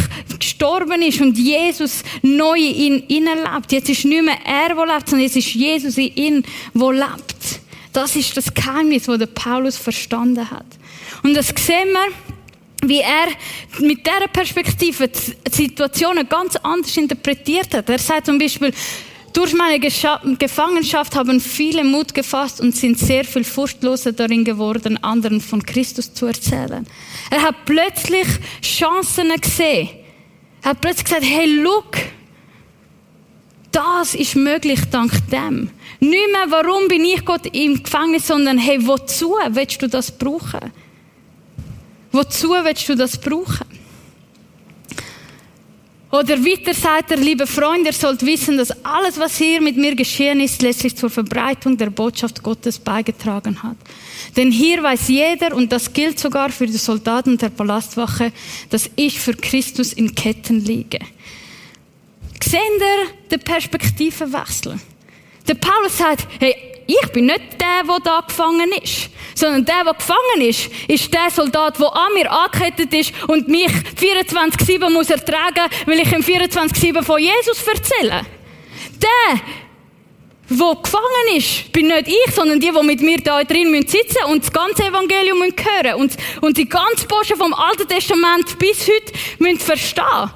gestorben 0.59 1.03
ist 1.03 1.21
und 1.21 1.39
Jesus 1.39 2.03
neu 2.23 2.59
in 2.59 3.09
ihn 3.09 3.25
lebt. 3.25 3.71
Jetzt 3.71 3.91
ist 3.91 4.05
nicht 4.05 4.25
mehr 4.25 4.39
er, 4.45 4.75
der 4.75 4.87
lebt, 4.87 5.09
sondern 5.09 5.27
jetzt 5.27 5.37
ist 5.37 5.55
Jesus 5.55 5.97
in 5.97 6.15
ihm, 6.17 6.43
der 6.75 6.93
lebt. 6.93 7.61
Das 7.93 8.17
ist 8.17 8.37
das 8.37 8.53
Geheimnis, 8.53 9.05
das 9.05 9.19
der 9.19 9.27
Paulus 9.27 9.77
verstanden 9.77 10.51
hat. 10.51 10.67
Und 11.23 11.35
das 11.35 11.49
sehen 11.49 11.89
wir, 11.93 12.89
wie 12.89 13.01
er 13.01 13.29
mit 13.81 14.07
dieser 14.07 14.29
Perspektive 14.29 15.09
die 15.09 15.51
Situationen 15.51 16.29
ganz 16.29 16.57
anders 16.57 16.97
interpretiert 16.97 17.75
hat. 17.75 17.89
Er 17.89 17.99
sagt 17.99 18.27
zum 18.27 18.39
Beispiel, 18.39 18.73
durch 19.33 19.53
meine 19.53 19.79
Gefangenschaft 19.79 21.15
haben 21.15 21.41
viele 21.41 21.85
Mut 21.85 22.15
gefasst 22.15 22.61
und 22.61 22.75
sind 22.75 22.99
sehr 22.99 23.25
viel 23.25 23.45
furchtloser 23.45 24.13
darin 24.13 24.45
geworden, 24.45 25.03
anderen 25.03 25.41
von 25.41 25.63
Christus 25.63 26.13
zu 26.13 26.27
erzählen. 26.27 26.87
Er 27.31 27.43
hat 27.43 27.65
plötzlich 27.65 28.27
Chancen 28.63 29.29
gesehen. 29.41 29.91
Er 30.69 30.73
hat 30.73 30.83
plötzlich 30.83 31.05
gesagt, 31.05 31.25
hey, 31.25 31.47
look, 31.63 31.97
das 33.73 34.15
ist 34.15 34.37
möglich 34.37 34.79
dank 34.91 35.13
dem. 35.31 35.71
Nicht 35.99 36.31
mehr, 36.31 36.45
warum 36.51 36.89
bin 36.89 37.07
ich 37.07 37.25
Gott 37.25 37.47
im 37.55 37.83
Gefängnis, 37.83 38.27
sondern 38.27 38.59
hey, 38.59 38.87
wozu 38.87 39.37
willst 39.49 39.81
du 39.81 39.89
das 39.89 40.11
brauchen? 40.11 40.71
Wozu 42.13 42.51
willst 42.51 42.87
du 42.87 42.97
das 42.97 43.17
brauchen? 43.19 43.78
Oder 46.11 46.43
weiter 46.43 46.73
sagt 46.73 47.11
er, 47.11 47.19
liebe 47.19 47.47
Freunde, 47.47 47.91
ihr 47.91 47.93
sollt 47.93 48.25
wissen, 48.25 48.57
dass 48.57 48.71
alles, 48.85 49.19
was 49.19 49.37
hier 49.37 49.61
mit 49.61 49.77
mir 49.77 49.95
geschehen 49.95 50.41
ist, 50.41 50.63
letztlich 50.63 50.97
zur 50.97 51.11
Verbreitung 51.11 51.77
der 51.77 51.91
Botschaft 51.91 52.43
Gottes 52.43 52.79
beigetragen 52.79 53.63
hat. 53.63 53.77
Denn 54.35 54.51
hier 54.51 54.83
weiß 54.83 55.09
jeder, 55.09 55.55
und 55.55 55.71
das 55.71 55.93
gilt 55.93 56.19
sogar 56.19 56.49
für 56.49 56.67
die 56.67 56.79
Soldaten 56.79 57.37
der 57.37 57.51
Palastwache, 57.51 58.33
dass 58.71 58.89
ich 58.97 59.21
für 59.21 59.35
Christus 59.35 59.93
in 59.93 60.15
Ketten 60.15 60.65
liege. 60.65 61.01
Sehen 62.43 62.61
ihr 62.79 63.29
den 63.31 63.41
Perspektivenwechsel? 63.41 64.79
Der 65.47 65.55
Paulus 65.55 65.99
sagt, 65.99 66.27
hey, 66.41 66.68
ich 66.89 67.13
bin 67.13 67.27
nicht 67.27 67.61
der, 67.61 67.85
der 67.87 68.01
da 68.03 68.21
gefangen 68.27 68.73
ist 68.83 69.11
sondern 69.39 69.65
der, 69.65 69.85
der 69.85 69.95
gefangen 69.95 70.41
ist, 70.41 70.69
ist 70.89 71.15
der 71.15 71.31
Soldat, 71.31 71.79
der 71.79 71.95
an 71.95 72.13
mir 72.15 72.31
angekettet 72.31 72.93
ist 72.93 73.13
und 73.29 73.47
mich 73.49 73.71
24-7 73.97 74.91
muss 74.91 75.11
ertragen, 75.11 75.71
weil 75.87 76.01
ich 76.01 76.13
ihm 76.13 76.21
24-7 76.21 77.03
von 77.03 77.21
Jesus 77.21 77.63
erzähle. 77.63 78.23
Der, 79.01 79.41
der 80.51 80.77
gefangen 80.83 81.37
ist, 81.37 81.71
bin 81.73 81.87
nicht 81.87 82.09
ich, 82.09 82.35
sondern 82.35 82.59
die, 82.59 82.73
die 82.73 82.87
mit 82.87 83.01
mir 83.01 83.19
da 83.19 83.45
drin 83.45 83.73
sitzen 83.87 84.17
müssen 84.23 84.33
und 84.33 84.43
das 84.43 84.53
ganze 84.53 84.87
Evangelium 84.87 85.39
müssen 85.39 85.55
hören 85.57 86.01
und, 86.01 86.17
und 86.41 86.57
die 86.57 86.69
ganze 86.69 87.07
Botschaft 87.07 87.41
vom 87.41 87.55
Alten 87.55 87.87
Testament 87.87 88.59
bis 88.59 88.89
heute 88.89 89.13
müssen 89.39 89.61
verstehen. 89.61 90.31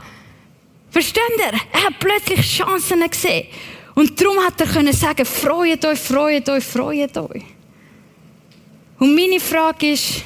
Versteht 0.90 1.22
ihr? 1.38 1.58
Er 1.72 1.84
hat 1.84 1.98
plötzlich 1.98 2.46
Chancen 2.46 3.08
gesehen. 3.10 3.46
Und 3.94 4.20
darum 4.20 4.38
hat 4.38 4.60
er 4.60 4.66
können 4.66 4.92
sagen, 4.92 5.26
freut 5.26 5.84
euch, 5.84 5.98
freut 5.98 6.48
euch, 6.48 6.64
freut 6.64 7.16
euch. 7.18 7.44
Und 8.98 9.14
meine 9.14 9.40
Frage 9.40 9.92
ist, 9.92 10.24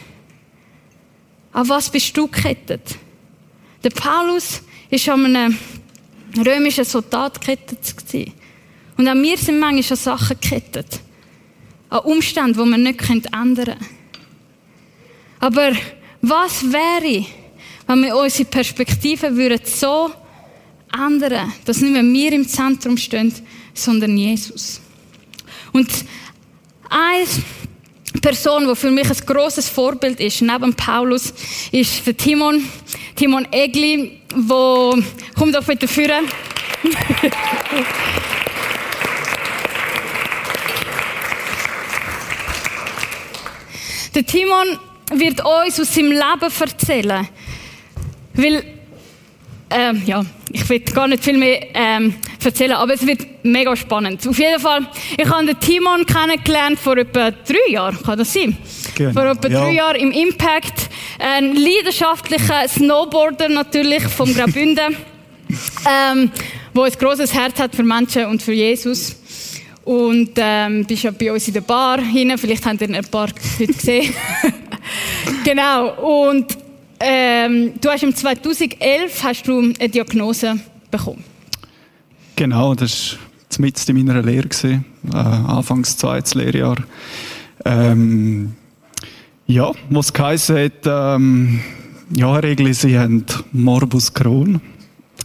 an 1.53 1.69
was 1.69 1.91
bist 1.91 2.17
du 2.17 2.29
gekettet? 2.29 2.97
Der 3.83 3.91
Paulus 3.91 4.61
war 4.91 5.15
an 5.15 5.37
einem 5.37 5.59
römischen 6.37 6.85
Soldat 6.85 7.41
gekettet. 7.41 8.33
Und 8.97 9.09
auch 9.09 9.15
wir 9.15 9.39
sind 9.39 9.59
manchmal 9.59 9.91
an 9.91 9.97
Sachen 9.97 10.41
gekettet. 10.41 11.01
An 11.89 12.01
Umständen, 12.01 12.53
die 12.53 12.71
wir 12.71 12.79
nicht 12.79 13.33
ändern 13.33 13.65
können. 13.65 13.87
Aber 15.39 15.73
was 16.23 16.63
wäre, 16.73 17.27
wenn 17.87 18.03
wir 18.03 18.17
unsere 18.17 18.49
Perspektive 18.49 19.37
würden 19.37 19.61
so 19.65 20.11
ändern, 20.97 21.53
dass 21.65 21.81
nicht 21.81 21.93
mehr 21.93 22.03
wir 22.03 22.33
im 22.33 22.49
Zentrum 22.49 22.97
stehen, 22.97 23.33
sondern 23.75 24.17
Jesus. 24.17 24.81
Und 25.73 25.89
eins 26.89 27.41
Person, 28.21 28.67
die 28.69 28.75
für 28.75 28.91
mich 28.91 29.09
ein 29.09 29.17
großes 29.27 29.69
Vorbild 29.69 30.19
ist, 30.21 30.43
neben 30.43 30.75
Paulus, 30.75 31.33
ist 31.71 32.07
der 32.07 32.17
Timon, 32.17 32.65
Timon 33.15 33.47
Egli, 33.53 34.21
wo, 34.35 34.97
komm 35.39 35.53
doch 35.53 35.65
bitte 35.65 35.87
führen. 35.87 36.25
der 44.15 44.25
Timon 44.27 44.79
wird 45.13 45.41
uns 45.45 45.79
aus 45.81 45.95
seinem 45.95 46.13
Leben 46.13 46.53
erzählen. 46.61 47.29
Weil, 48.35 48.76
ähm, 49.71 50.03
ja, 50.07 50.25
ich 50.53 50.69
will 50.69 50.81
gar 50.81 51.09
nicht 51.09 51.25
viel 51.25 51.37
mehr 51.37 51.61
ähm, 51.75 52.15
erzählen, 52.43 52.73
aber 52.73 52.95
es 52.95 53.05
wird 53.07 53.27
mega 53.43 53.75
spannend. 53.75 54.27
Auf 54.27 54.39
jeden 54.39 54.61
Fall, 54.61 54.87
ich 55.19 55.29
habe 55.29 55.47
den 55.47 55.59
Timon 55.59 56.07
kennengelernt 56.07 56.79
vor 56.79 56.97
etwa 56.97 57.31
drei 57.31 57.73
Jahren, 57.73 58.01
kann 58.03 58.19
das 58.19 58.33
sein? 58.33 58.57
Genau. 58.95 59.13
Vor 59.13 59.31
etwa 59.31 59.49
ja. 59.49 59.61
drei 59.61 59.73
Jahren 59.73 59.97
im 59.97 60.13
Impact. 60.13 60.89
Ein 61.19 61.57
leidenschaftlicher 61.57 62.69
Snowboarder 62.69 63.49
natürlich 63.49 64.05
vom 64.05 64.33
Graubünden, 64.33 64.97
ähm, 66.15 66.31
wo 66.73 66.83
ein 66.83 66.93
großes 66.93 67.35
Herz 67.35 67.59
hat 67.59 67.75
für 67.75 67.83
Menschen 67.83 68.27
und 68.27 68.43
für 68.43 68.53
Jesus. 68.53 69.17
Und 69.85 70.33
ähm, 70.37 70.85
bist 70.85 71.05
ja 71.05 71.11
bei 71.13 71.33
uns 71.33 71.47
in 71.47 71.55
der 71.55 71.61
Bar 71.61 72.01
hinein, 72.01 72.39
vielleicht 72.39 72.67
habt 72.67 72.81
ihr 72.81 72.89
ein 72.89 73.05
paar 73.05 73.29
heute 73.59 73.73
gesehen. 73.73 74.13
genau. 75.45 76.27
Und 76.27 76.66
ähm, 77.01 77.73
du 77.81 77.91
hast 77.91 78.03
im 78.03 78.15
2011 78.15 79.23
hast 79.23 79.49
du 79.49 79.59
eine 79.59 79.89
Diagnose 79.89 80.59
bekommen. 80.91 81.25
Genau, 82.37 82.75
das 82.75 83.17
war 83.51 83.61
mitten 83.61 83.97
in 83.97 84.07
meiner 84.07 84.23
Lehre, 84.23 84.49
gewesen, 84.49 84.85
äh, 85.13 85.17
anfangs 85.17 85.97
zweites 85.97 86.35
Lehrjahr. 86.35 86.77
Ähm, 87.65 88.55
ja, 89.47 89.73
was 89.91 90.13
geheißen 90.13 90.57
hat, 90.57 90.87
ähm, 90.87 91.61
ja, 92.15 92.35
Regli, 92.37 92.75
Sie 92.75 92.99
haben 92.99 93.25
Morbus 93.53 94.13
Crohn. 94.13 94.61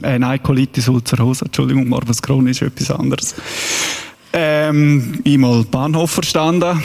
Äh, 0.01 0.19
nein, 0.19 0.41
Colitis 0.41 0.87
ulcerosa, 0.87 1.45
Entschuldigung, 1.45 1.87
Morbus 1.87 2.21
Crohn 2.21 2.47
ist 2.47 2.61
etwas 2.61 2.91
anderes. 2.91 3.33
Äh, 4.33 4.69
ähm, 4.69 5.21
einmal 5.25 5.63
Bahnhof 5.65 6.11
verstanden. 6.11 6.81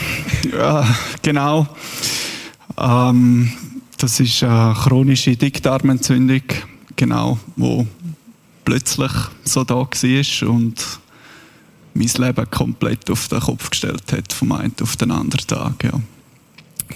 ja, 0.51 0.85
genau. 1.21 1.67
Ähm, 2.77 3.51
das 3.97 4.19
ist 4.19 4.43
eine 4.43 4.73
chronische 4.73 5.35
Dickdarmentzündung, 5.35 6.43
genau, 6.95 7.39
wo 7.55 7.85
plötzlich 8.63 9.11
so 9.43 9.63
da 9.63 9.75
war 9.75 10.49
und 10.49 10.99
mein 11.93 12.07
Leben 12.17 12.51
komplett 12.51 13.09
auf 13.09 13.27
den 13.27 13.39
Kopf 13.39 13.69
gestellt 13.69 14.03
hat, 14.11 14.31
vom 14.31 14.51
einen 14.51 14.75
auf 14.81 14.95
den 14.97 15.11
anderen 15.11 15.47
Tag. 15.47 15.83
Ja. 15.83 15.99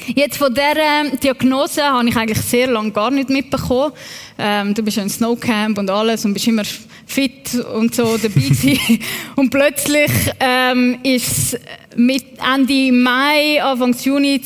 Jetzt 0.07 0.37
von 0.37 0.53
dieser 0.53 1.17
Diagnose 1.17 1.83
habe 1.83 2.07
ich 2.07 2.15
eigentlich 2.15 2.41
sehr 2.41 2.67
lange 2.67 2.91
gar 2.91 3.11
nicht 3.11 3.29
mitbekommen. 3.29 3.91
Ähm, 4.37 4.73
du 4.73 4.83
bist 4.83 4.97
ja 4.97 5.03
im 5.03 5.09
Snowcamp 5.09 5.77
und 5.77 5.89
alles 5.89 6.23
und 6.23 6.33
bist 6.33 6.47
immer 6.47 6.63
fit 7.05 7.55
und 7.73 7.93
so 7.93 8.17
dabei. 8.17 8.39
Und 9.35 9.49
plötzlich 9.49 10.11
ähm, 10.39 10.99
ist 11.03 11.59
mit 11.97 12.23
Ende 12.39 12.91
Mai, 12.93 13.61
Anfang 13.61 13.93
Juni 13.93 14.41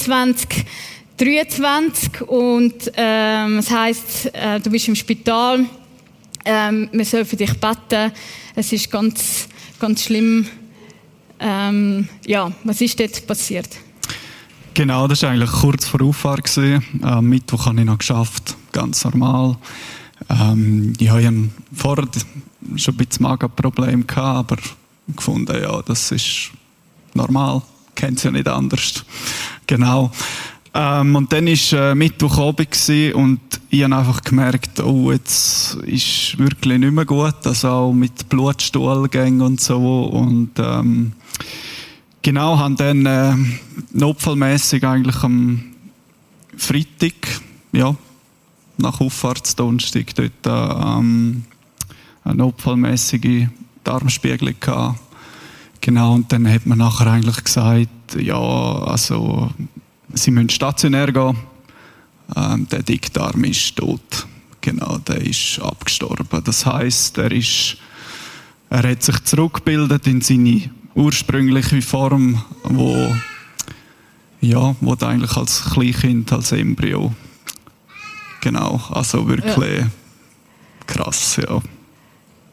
2023 1.18 2.22
und 2.28 2.92
ähm, 2.98 3.56
das 3.58 3.72
heisst, 3.72 4.34
äh, 4.34 4.60
du 4.60 4.70
bist 4.70 4.88
im 4.90 4.96
Spital. 4.96 5.66
Ähm, 6.44 6.90
wir 6.92 7.06
sollen 7.06 7.26
für 7.26 7.38
dich 7.38 7.54
beten. 7.54 8.12
Es 8.54 8.74
ist 8.74 8.92
ganz, 8.92 9.48
ganz 9.80 10.04
schlimm. 10.04 10.46
Ähm, 11.40 12.10
ja, 12.26 12.52
was 12.66 12.82
ist 12.82 13.00
dort 13.00 13.26
passiert? 13.28 13.70
Genau, 14.74 15.08
das 15.08 15.22
war 15.22 15.30
eigentlich 15.30 15.52
kurz 15.52 15.86
vor 15.86 16.02
Auffahrt. 16.02 16.52
Am 17.02 17.26
Mittwoch 17.26 17.66
habe 17.66 17.80
ich 17.80 17.86
noch 17.86 17.98
geschafft, 17.98 18.56
ganz 18.74 19.06
normal. 19.06 19.58
Ähm, 20.30 20.94
ich 21.00 21.10
hatte 21.10 21.50
vorher 21.74 22.08
schon 22.76 22.94
ein 22.94 22.98
bisschen 22.98 23.24
Magenproblem, 23.24 24.06
gehabt, 24.06 24.52
aber 24.52 24.62
gefunden, 25.16 25.62
ja, 25.62 25.82
das 25.82 26.12
ist 26.12 26.52
normal, 27.14 27.62
kennt 27.96 28.18
es 28.18 28.24
ja 28.24 28.32
nicht 28.32 28.48
anders. 28.50 29.06
Genau. 29.66 30.12
Ähm, 30.78 31.16
und 31.16 31.32
dann 31.32 31.48
war 31.48 31.92
äh, 31.92 31.96
Mittwochabend 31.96 33.16
und 33.16 33.40
ich 33.70 33.84
habe 33.84 33.96
einfach 33.96 34.22
gemerkt, 34.22 34.82
oh, 34.82 35.10
jetzt 35.10 35.76
ist 35.86 36.38
wirklich 36.38 36.80
nicht 36.80 36.92
mehr 36.92 37.06
gut, 37.06 37.48
also 37.48 37.70
auch 37.70 37.94
mit 37.94 38.28
Blutstuhlgängen 38.28 39.42
und 39.42 39.62
so. 39.62 40.04
Und 40.04 40.52
ähm, 40.58 41.14
genau, 42.22 42.60
haben 42.60 42.76
dann 42.76 43.06
äh, 43.06 43.36
notfallmäßig 43.94 44.84
eigentlich 44.86 45.24
am 45.24 45.64
Freitag, 46.58 47.40
ja, 47.72 47.96
nach 48.78 49.00
Auffahrtsdonnerstag 49.00 50.14
dort 50.16 50.32
ähm, 50.46 51.46
eine 52.26 52.36
notfallmäßige 52.36 53.48
Darmspiegelung 53.86 54.56
gehabt. 54.60 55.00
Genau, 55.80 56.16
und 56.16 56.30
dann 56.34 56.52
hat 56.52 56.66
man 56.66 56.80
nachher 56.80 57.08
eigentlich 57.08 57.42
gesagt, 57.46 58.16
ja, 58.20 58.36
also, 58.36 59.52
sie 60.16 60.32
müssen 60.32 60.50
stationär 60.50 61.12
gehen. 61.12 61.38
Ähm, 62.36 62.68
der 62.70 62.82
Dickdarm 62.82 63.44
ist 63.44 63.76
tot. 63.76 64.28
Genau, 64.62 64.98
der 64.98 65.22
ist 65.22 65.60
abgestorben. 65.62 66.44
Das 66.44 66.66
heißt, 66.66 67.20
er 67.20 67.32
ist, 67.32 67.78
er 68.70 68.90
hat 68.90 69.04
sich 69.04 69.24
zurückgebildet 69.24 70.08
in 70.08 70.22
seine 70.22 70.70
ursprüngliche 70.96 71.82
Form, 71.84 72.44
wo, 72.64 73.16
ja, 74.42 74.76
wo 74.82 74.94
eigentlich 74.94 75.38
als 75.38 75.64
Kleinkind, 75.72 76.34
als 76.34 76.52
Embryo 76.52 77.14
Genau, 78.46 78.80
also 78.92 79.28
wirklich 79.28 79.56
ja. 79.58 79.88
krass, 80.86 81.38
ja. 81.38 81.60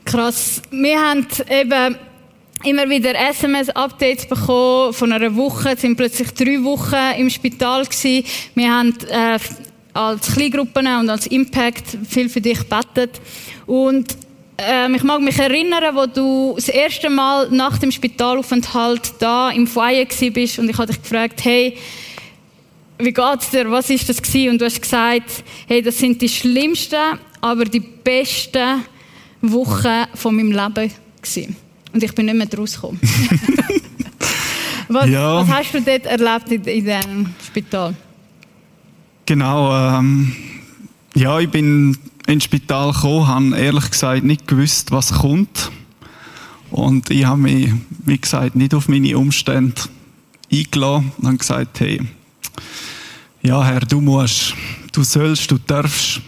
Krass. 0.06 0.62
Wir 0.70 0.98
haben 0.98 1.26
eben 1.50 1.96
immer 2.64 2.88
wieder 2.88 3.14
SMS-Updates 3.14 4.26
bekommen. 4.26 4.92
Von 4.92 5.12
einer 5.12 5.34
Woche 5.34 5.76
sind 5.76 5.96
plötzlich 5.96 6.32
drei 6.32 6.62
Wochen 6.62 7.18
im 7.18 7.30
Spital 7.30 7.84
gewesen. 7.84 8.24
Wir 8.54 8.70
haben 8.70 8.94
äh, 9.08 9.38
als 9.94 10.34
Kleingruppen 10.34 10.86
und 10.86 11.10
als 11.10 11.26
Impact 11.26 11.98
viel 12.08 12.28
für 12.28 12.40
dich 12.40 12.58
gebetet. 12.58 13.20
Und 13.66 14.16
ähm, 14.58 14.94
ich 14.94 15.02
mag 15.02 15.20
mich 15.20 15.38
erinnern, 15.38 15.94
wo 15.94 16.06
du 16.06 16.54
das 16.56 16.68
erste 16.68 17.10
Mal 17.10 17.48
nach 17.50 17.78
dem 17.78 17.90
Spitalaufenthalt 17.90 19.14
da 19.18 19.50
im 19.50 19.66
Foyer 19.66 20.06
bist 20.32 20.58
und 20.58 20.68
ich 20.68 20.78
habe 20.78 20.92
dich 20.92 21.02
gefragt, 21.02 21.44
hey, 21.44 21.76
wie 22.98 23.12
geht's 23.12 23.50
dir? 23.50 23.70
Was 23.70 23.90
ist 23.90 24.08
das 24.08 24.22
gewesen? 24.22 24.50
Und 24.50 24.60
du 24.60 24.66
hast 24.66 24.80
gesagt, 24.80 25.42
hey, 25.66 25.82
das 25.82 25.98
sind 25.98 26.22
die 26.22 26.28
schlimmsten, 26.28 27.18
aber 27.40 27.64
die 27.64 27.80
besten 27.80 28.84
Wochen 29.40 30.04
von 30.14 30.36
meinem 30.36 30.52
Leben 30.52 30.92
gewesen. 31.20 31.56
Und 31.92 32.02
ich 32.02 32.14
bin 32.14 32.26
nicht 32.26 32.36
mehr 32.36 32.46
daraus 32.46 32.74
gekommen. 32.74 32.98
was, 34.88 35.08
ja. 35.08 35.36
was, 35.36 35.48
hast 35.48 35.74
du 35.74 35.82
dort 35.82 36.06
erlebt 36.06 36.50
in, 36.50 36.62
in 36.64 36.84
diesem 36.84 37.26
Spital? 37.46 37.94
Genau, 39.26 39.98
ähm, 39.98 40.34
ja, 41.14 41.38
ich 41.38 41.50
bin 41.50 41.96
ins 42.26 42.44
Spital 42.44 42.92
gekommen, 42.92 43.26
habe 43.26 43.58
ehrlich 43.58 43.90
gesagt 43.90 44.24
nicht 44.24 44.46
gewusst, 44.46 44.90
was 44.90 45.12
kommt. 45.12 45.70
Und 46.70 47.10
ich 47.10 47.26
habe 47.26 47.40
mich, 47.40 47.70
wie 48.04 48.18
gesagt, 48.18 48.56
nicht 48.56 48.74
auf 48.74 48.88
meine 48.88 49.16
Umstände 49.18 49.82
eingeladen 50.50 51.12
und 51.18 51.26
habe 51.26 51.36
gesagt, 51.36 51.80
hey, 51.80 52.00
ja 53.42 53.62
Herr, 53.62 53.80
du 53.80 54.00
musst, 54.00 54.54
du 54.92 55.02
sollst, 55.02 55.50
du 55.50 55.58
darfst. 55.58 56.20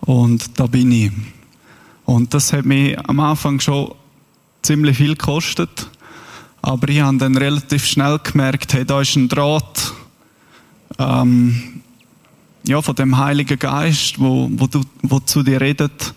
Und 0.00 0.58
da 0.58 0.66
bin 0.66 0.90
ich. 0.90 1.12
Und 2.04 2.34
das 2.34 2.52
hat 2.52 2.64
mich 2.64 2.98
am 2.98 3.20
Anfang 3.20 3.60
schon 3.60 3.94
ziemlich 4.62 4.96
viel 4.96 5.16
gekostet. 5.16 5.88
Aber 6.62 6.88
ich 6.88 7.00
habe 7.00 7.18
dann 7.18 7.36
relativ 7.36 7.84
schnell 7.84 8.18
gemerkt, 8.22 8.72
hey, 8.72 8.84
da 8.84 9.00
ist 9.00 9.16
ein 9.16 9.28
Draht 9.28 9.92
ähm, 10.98 11.82
ja, 12.64 12.80
von 12.80 12.94
dem 12.94 13.18
Heiligen 13.18 13.58
Geist, 13.58 14.20
wo, 14.20 14.48
wo, 14.52 14.66
du, 14.66 14.82
wo 15.02 15.18
zu 15.20 15.42
dir 15.42 15.60
redet. 15.60 16.14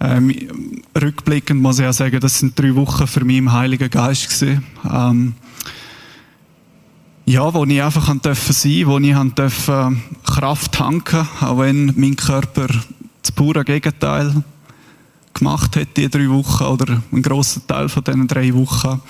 Ähm, 0.00 0.82
rückblickend 1.00 1.60
muss 1.60 1.78
ich 1.78 1.84
ja 1.84 1.92
sagen, 1.92 2.20
das 2.20 2.38
sind 2.38 2.58
drei 2.58 2.74
Wochen 2.74 3.06
für 3.06 3.24
mich 3.24 3.38
im 3.38 3.52
Heiligen 3.52 3.90
Geist 3.90 4.28
gewesen. 4.28 4.64
Ähm, 4.90 5.34
ja, 7.26 7.54
wo 7.54 7.64
ich 7.64 7.82
einfach 7.82 8.06
sein 8.06 8.20
durfte, 8.22 8.86
wo 8.86 8.98
ich 8.98 9.14
durfte 9.34 9.96
Kraft 10.24 10.72
tanken, 10.72 11.26
auch 11.40 11.58
wenn 11.58 11.92
mein 11.96 12.16
Körper 12.16 12.68
das 13.22 13.32
pure 13.32 13.64
Gegenteil 13.64 14.44
gemacht 15.34 15.76
hat, 15.76 15.96
die 15.96 16.08
drei 16.08 16.28
Wochen 16.28 16.64
oder 16.64 17.02
einen 17.12 17.22
grossen 17.22 17.66
Teil 17.66 17.88
von 17.88 18.04
diesen 18.04 18.26
drei 18.26 18.54
Wochen. 18.54 19.00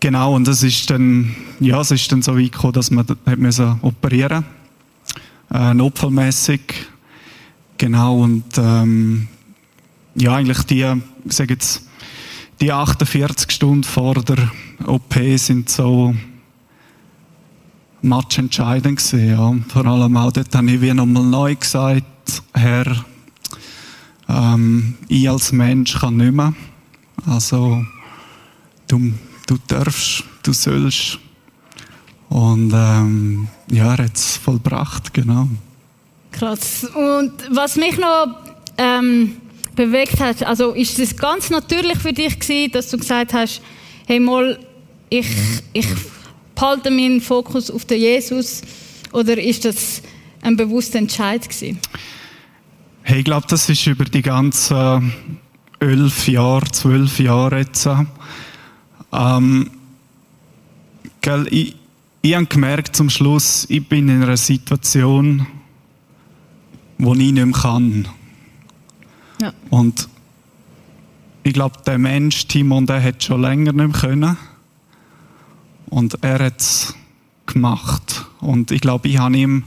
Genau, 0.00 0.34
und 0.34 0.46
das 0.46 0.62
ist 0.62 0.90
dann, 0.90 1.34
ja, 1.60 1.80
es 1.80 1.90
ist 1.90 2.10
dann 2.10 2.22
so 2.22 2.36
weit 2.36 2.52
gekommen, 2.52 2.72
dass 2.72 2.90
man 2.90 3.06
hat 3.06 3.38
müssen 3.38 3.78
operieren 3.82 4.44
äh, 5.52 5.74
notfallmäßig. 5.74 6.60
Genau, 7.78 8.20
und 8.20 8.44
ähm, 8.56 9.28
ja, 10.14 10.36
eigentlich 10.36 10.62
die, 10.62 10.86
ich 11.24 11.32
sage 11.32 11.54
jetzt, 11.54 11.86
die 12.60 12.72
48 12.72 13.50
Stunden 13.50 13.84
vor 13.84 14.14
der 14.14 14.50
OP 14.86 15.14
sind 15.36 15.68
so 15.68 16.14
matchentscheidend 18.00 18.98
gewesen, 18.98 19.28
ja. 19.28 19.54
Vor 19.68 19.86
allem 19.86 20.16
auch 20.16 20.32
dort 20.32 20.54
habe 20.54 20.70
ich 20.70 20.80
wie 20.80 20.94
nochmal 20.94 21.24
neu 21.24 21.54
gesagt, 21.54 22.42
Herr, 22.54 23.04
ähm, 24.28 24.94
ich 25.08 25.28
als 25.28 25.52
Mensch 25.52 25.98
kann 25.98 26.16
nicht 26.16 26.32
mehr. 26.32 26.54
Also, 27.26 27.84
du, 28.88 29.12
du 29.46 29.56
darfst, 29.66 30.24
du 30.42 30.52
sollst. 30.52 31.18
Und 32.28 32.72
ähm, 32.74 33.48
ja, 33.70 33.94
er 33.94 34.04
hat 34.04 34.16
es 34.16 34.36
vollbracht, 34.36 35.14
genau. 35.14 35.48
Krass. 36.32 36.84
Und 36.84 37.32
was 37.50 37.76
mich 37.76 37.96
noch 37.98 38.36
ähm, 38.76 39.36
bewegt 39.74 40.20
hat, 40.20 40.42
also 40.42 40.72
ist 40.72 40.98
es 40.98 41.16
ganz 41.16 41.50
natürlich 41.50 41.98
für 41.98 42.12
dich 42.12 42.38
gewesen, 42.38 42.72
dass 42.72 42.90
du 42.90 42.98
gesagt 42.98 43.32
hast, 43.32 43.62
hey 44.06 44.20
mal, 44.20 44.58
ich, 45.08 45.28
ich 45.72 45.86
behalte 46.54 46.90
meinen 46.90 47.20
Fokus 47.20 47.70
auf 47.70 47.84
den 47.84 48.00
Jesus 48.00 48.62
oder 49.12 49.40
ist 49.40 49.64
das 49.64 50.02
ein 50.42 50.56
bewusster 50.56 50.98
Entscheid 50.98 51.48
gewesen? 51.48 51.78
Hey, 53.08 53.20
ich 53.20 53.24
glaube, 53.24 53.46
das 53.48 53.68
ist 53.68 53.86
über 53.86 54.04
die 54.04 54.20
ganzen 54.20 55.12
elf 55.78 56.26
Jahre, 56.26 56.66
zwölf 56.72 57.20
Jahre 57.20 57.58
jetzt. 57.58 57.88
Ähm, 59.12 59.70
gell, 61.20 61.46
ich, 61.48 61.76
ich 62.22 62.34
habe 62.34 62.46
gemerkt 62.46 62.96
zum 62.96 63.08
Schluss, 63.08 63.64
ich 63.68 63.88
bin 63.88 64.08
in 64.08 64.24
einer 64.24 64.36
Situation, 64.36 65.46
wo 66.98 67.12
ich 67.12 67.30
nicht 67.30 67.34
mehr 67.34 67.52
kann. 67.52 68.08
Ja. 69.40 69.52
Und 69.70 70.08
ich 71.44 71.52
glaube, 71.52 71.76
der 71.86 71.98
Mensch, 71.98 72.48
Timon, 72.48 72.86
der 72.86 73.00
hat 73.00 73.22
schon 73.22 73.40
länger 73.40 73.72
nicht 73.72 73.76
mehr 73.76 74.00
können. 74.00 74.36
Und 75.90 76.24
er 76.24 76.46
hat 76.46 76.60
es 76.60 76.92
gemacht. 77.46 78.26
Und 78.40 78.72
ich 78.72 78.80
glaube, 78.80 79.06
ich 79.06 79.18
habe 79.18 79.36
ihm, 79.36 79.62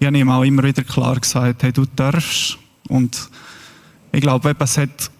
ich 0.00 0.08
habe 0.08 0.18
ihm 0.18 0.28
auch 0.28 0.42
immer 0.42 0.64
wieder 0.64 0.82
klar 0.82 1.20
gesagt, 1.20 1.62
hey, 1.62 1.72
du 1.72 1.84
darfst. 1.94 2.58
Und 2.94 3.28
ich 4.12 4.20
glaube, 4.20 4.54
es 4.56 4.78
hat 4.78 5.10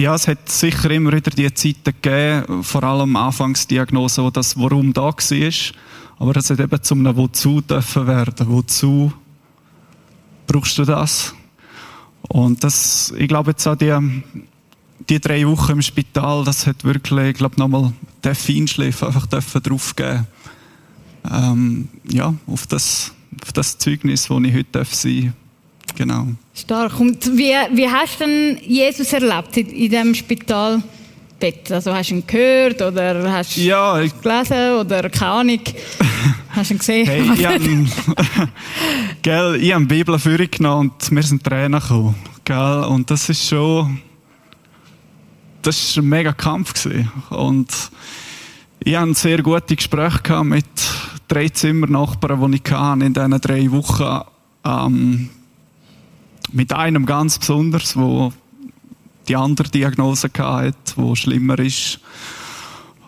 ja, 0.00 0.14
es 0.14 0.28
hat 0.28 0.48
sicher 0.48 0.92
immer 0.92 1.12
wieder 1.12 1.32
die 1.32 1.52
Zeiten 1.52 1.92
gegeben, 2.00 2.62
vor 2.62 2.84
allem 2.84 3.16
Anfangsdiagnose, 3.16 4.22
wo 4.22 4.30
das 4.30 4.56
Warum 4.56 4.92
da 4.92 5.06
war. 5.06 5.52
Aber 6.20 6.36
es 6.36 6.50
hat 6.50 6.60
eben 6.60 6.82
zum 6.84 7.04
einem 7.04 7.16
Wozu 7.16 7.60
dürfen 7.60 8.06
werden. 8.06 8.48
Wozu 8.48 9.12
brauchst 10.46 10.78
du 10.78 10.84
das? 10.84 11.34
Und 12.28 12.62
das, 12.62 13.12
ich 13.18 13.26
glaube 13.26 13.50
jetzt 13.50 13.66
auch 13.66 13.74
die, 13.74 13.92
die 15.08 15.18
drei 15.18 15.44
Wochen 15.48 15.72
im 15.72 15.82
Spital, 15.82 16.44
das 16.44 16.64
hat 16.64 16.84
wirklich, 16.84 17.30
ich 17.30 17.34
glaube, 17.38 17.56
nochmal 17.58 17.92
den 18.22 18.36
Feinschliff 18.36 19.02
einfach 19.02 19.26
dürfen 19.26 19.62
draufgeben. 19.64 20.28
Ähm, 21.28 21.88
ja, 22.08 22.34
auf 22.46 22.68
das, 22.68 23.12
auf 23.42 23.52
das 23.52 23.78
Zeugnis, 23.78 24.28
das 24.28 24.42
ich 24.44 24.54
heute 24.54 24.84
sein 24.84 25.22
darf. 25.24 25.47
Genau. 25.96 26.26
Stark. 26.54 26.98
Und 27.00 27.24
wie, 27.36 27.54
wie 27.72 27.88
hast 27.88 28.20
du 28.20 28.24
denn 28.24 28.58
Jesus 28.66 29.12
erlebt 29.12 29.56
in, 29.56 29.68
in 29.68 29.90
diesem 29.90 30.14
Spitalbett? 30.14 31.70
Also 31.70 31.92
hast 31.92 32.10
du 32.10 32.14
ihn 32.16 32.26
gehört 32.26 32.80
oder 32.82 33.32
hast 33.32 33.56
du 33.56 33.60
Ja, 33.60 34.00
ich, 34.00 34.12
gelesen 34.20 34.74
oder 34.80 35.08
keine 35.10 35.30
Ahnung? 35.30 35.60
hast 36.50 36.70
du 36.70 36.74
ihn 36.74 36.78
gesehen? 36.78 37.06
hey, 37.06 37.30
ich 37.34 37.46
habe 37.46 37.58
gell, 39.22 39.58
ich 39.60 39.72
hab 39.72 39.80
die 39.80 39.86
Bibel 39.86 40.18
vorgenommen 40.18 40.90
und 40.90 41.10
mir 41.10 41.22
sind 41.22 41.42
Tränen 41.42 41.80
gekommen. 41.80 42.14
Gell? 42.44 42.84
Und 42.88 43.10
das 43.10 43.28
ist 43.28 43.46
schon, 43.48 44.00
das 45.62 45.96
war 45.96 46.02
ein 46.02 46.08
mega 46.08 46.32
Kampf. 46.32 46.74
Gewesen. 46.74 47.10
Und 47.30 47.68
ich 48.80 48.96
hatte 48.96 49.14
sehr 49.14 49.42
gute 49.42 49.76
Gespräche 49.76 50.44
mit 50.44 50.64
drei 51.26 51.48
Zimmernachbarn, 51.48 52.50
die 52.52 52.60
ich 52.64 52.72
hatte 52.72 53.04
in 53.04 53.12
diesen 53.12 53.40
drei 53.40 53.70
Wochen. 53.70 54.24
Ähm, 54.64 55.30
mit 56.52 56.72
einem 56.72 57.06
ganz 57.06 57.38
besonders, 57.38 57.96
wo 57.96 58.32
die 59.28 59.36
andere 59.36 59.68
Diagnose 59.68 60.30
hatte, 60.38 60.74
wo 60.96 61.14
schlimmer 61.14 61.58
ist. 61.58 62.00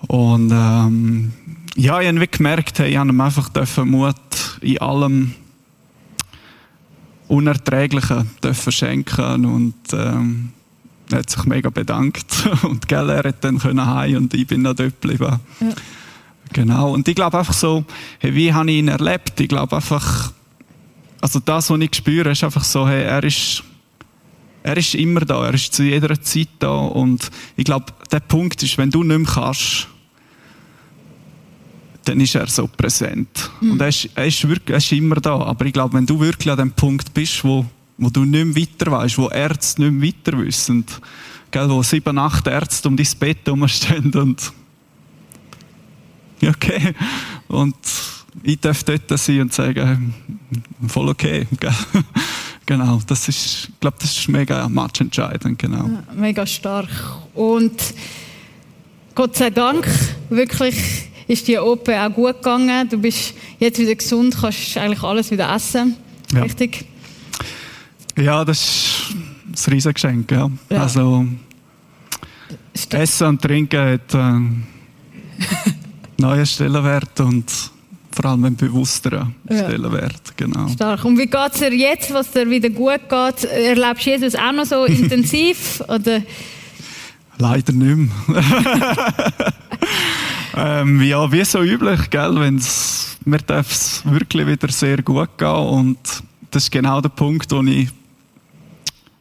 Und 0.06 0.50
ähm, 0.52 1.32
ja, 1.76 2.00
ich 2.00 2.08
habe 2.08 2.26
gemerkt, 2.26 2.78
hey, 2.78 2.90
ich 2.90 2.96
habe 2.96 3.10
ihm 3.10 3.20
einfach 3.20 3.48
dürfen 3.48 3.90
Mut 3.90 4.16
in 4.60 4.78
allem 4.78 5.34
Unerträglichen 7.28 8.28
dürfen 8.42 8.72
schenken 8.72 9.44
und 9.44 9.74
ähm, 9.92 10.50
er 11.10 11.18
hat 11.18 11.30
sich 11.30 11.44
mega 11.44 11.70
bedankt 11.70 12.48
und 12.62 12.88
gell, 12.88 13.08
er 13.08 13.24
hat 13.24 13.44
dann 13.44 13.58
können 13.58 13.86
heim 13.86 14.16
und 14.16 14.34
ich 14.34 14.46
bin 14.46 14.62
noch 14.62 14.74
dort 14.74 15.00
geblieben. 15.00 15.38
Ja. 15.60 15.68
Genau. 16.52 16.92
Und 16.92 17.06
ich 17.06 17.14
glaube 17.14 17.38
einfach 17.38 17.54
so, 17.54 17.84
hey, 18.18 18.34
wie 18.34 18.52
habe 18.52 18.70
ich 18.70 18.78
ihn 18.78 18.88
erlebt? 18.88 19.38
Ich 19.40 19.48
glaube 19.48 19.76
einfach, 19.76 20.32
also 21.20 21.40
das, 21.40 21.70
was 21.70 21.80
ich 21.80 21.94
spüre, 21.94 22.30
ist 22.30 22.44
einfach 22.44 22.64
so, 22.64 22.88
hey, 22.88 23.02
er 23.02 23.22
ist, 23.24 23.62
er 24.62 24.76
ist 24.76 24.94
immer 24.94 25.20
da, 25.20 25.46
er 25.46 25.54
ist 25.54 25.72
zu 25.72 25.82
jeder 25.82 26.20
Zeit 26.20 26.48
da 26.58 26.70
und 26.70 27.30
ich 27.56 27.64
glaube, 27.64 27.86
der 28.10 28.20
Punkt 28.20 28.62
ist, 28.62 28.78
wenn 28.78 28.90
du 28.90 29.02
nicht 29.02 29.18
mehr 29.18 29.26
kannst, 29.26 29.88
dann 32.04 32.20
ist 32.20 32.34
er 32.34 32.46
so 32.46 32.66
präsent. 32.66 33.50
Und 33.60 33.80
er 33.80 33.88
ist, 33.88 34.08
er, 34.14 34.26
ist 34.26 34.48
wirklich, 34.48 34.70
er 34.70 34.78
ist 34.78 34.92
immer 34.92 35.16
da. 35.16 35.38
Aber 35.38 35.66
ich 35.66 35.72
glaube, 35.72 35.94
wenn 35.94 36.06
du 36.06 36.18
wirklich 36.18 36.50
an 36.50 36.58
dem 36.58 36.72
Punkt 36.72 37.12
bist, 37.12 37.44
wo, 37.44 37.64
wo 37.98 38.08
du 38.08 38.24
nicht 38.24 38.44
mehr 38.44 38.56
weiter 38.56 38.90
weißt, 38.90 39.18
wo 39.18 39.28
Ärzte 39.28 39.82
nicht 39.82 39.92
mehr 39.92 40.08
weiter 40.08 40.38
wissen, 40.38 40.84
gell, 41.50 41.68
wo 41.68 41.82
sieben, 41.82 42.18
acht 42.18 42.46
Ärzte 42.46 42.88
um 42.88 42.96
dein 42.96 43.06
Bett 43.18 43.38
herumstehen 43.44 44.12
und 44.14 44.52
okay. 46.48 46.94
Und 47.48 47.76
ich 48.42 48.60
darf 48.60 48.84
dort 48.84 49.18
sein 49.18 49.40
und 49.42 49.52
sagen, 49.52 50.14
voll 50.86 51.08
okay. 51.08 51.46
Genau, 52.66 53.00
das 53.04 53.26
ist, 53.26 53.68
ich 53.68 53.80
glaube, 53.80 53.96
das 54.00 54.16
ist 54.16 54.28
mega 54.28 54.68
matchentscheidend, 54.68 55.58
genau. 55.58 55.88
Ja, 55.88 56.04
mega 56.14 56.46
stark. 56.46 56.88
Und 57.34 57.72
Gott 59.16 59.34
sei 59.34 59.50
Dank, 59.50 59.88
wirklich 60.28 61.08
ist 61.26 61.48
die 61.48 61.58
OP 61.58 61.88
auch 61.88 62.10
gut 62.10 62.36
gegangen. 62.36 62.88
Du 62.88 62.96
bist 62.98 63.34
jetzt 63.58 63.80
wieder 63.80 63.96
gesund, 63.96 64.36
kannst 64.40 64.76
eigentlich 64.76 65.02
alles 65.02 65.32
wieder 65.32 65.52
essen. 65.52 65.96
Ja. 66.32 66.42
Richtig? 66.42 66.84
Ja, 68.16 68.44
das 68.44 68.60
ist 69.52 69.66
ein 69.66 69.72
Riesengeschenk, 69.72 70.30
ja. 70.30 70.48
Ja. 70.70 70.82
Also, 70.82 71.26
Essen 72.90 73.26
und 73.26 73.42
Trinken 73.42 73.80
hat 73.80 74.14
einen 74.14 74.66
neuen 76.18 76.46
Stellenwert 76.46 77.18
und 77.18 77.46
vor 78.12 78.24
allem 78.24 78.44
einen 78.44 78.56
bewussteren 78.56 79.34
Ja. 79.48 79.64
Stellenwert, 79.64 80.36
genau. 80.36 80.68
Stark. 80.68 81.04
Und 81.04 81.18
wie 81.18 81.26
geht 81.26 81.52
es 81.52 81.60
dir 81.60 81.72
jetzt, 81.72 82.12
was 82.12 82.30
dir 82.30 82.48
wieder 82.48 82.70
gut 82.70 83.08
geht? 83.08 83.44
Erlebst 83.44 84.06
du 84.06 84.10
Jesus 84.10 84.34
auch 84.34 84.52
noch 84.52 84.66
so 84.66 84.84
intensiv? 84.86 85.82
Oder? 85.88 86.22
Leider 87.38 87.72
nicht 87.72 88.10
mehr. 88.28 88.42
ähm, 90.56 91.00
ja, 91.02 91.30
wie 91.32 91.44
so 91.44 91.62
üblich, 91.62 92.10
gell, 92.10 92.38
wenn's, 92.38 93.16
mir 93.24 93.38
darf 93.38 93.70
es 93.70 94.02
wirklich 94.04 94.46
wieder 94.46 94.68
sehr 94.68 95.02
gut 95.02 95.38
gehen 95.38 95.48
und 95.48 95.98
das 96.50 96.64
ist 96.64 96.70
genau 96.70 97.00
der 97.00 97.10
Punkt, 97.10 97.50
wo 97.52 97.62
ich 97.62 97.88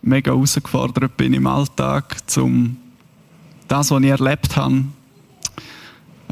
mega 0.02 0.32
herausgefordert 0.32 1.16
bin 1.16 1.34
im 1.34 1.46
Alltag, 1.48 2.18
um 2.38 2.78
das, 3.68 3.92
was 3.92 4.02
ich 4.02 4.10
erlebt 4.10 4.56
habe. 4.56 4.84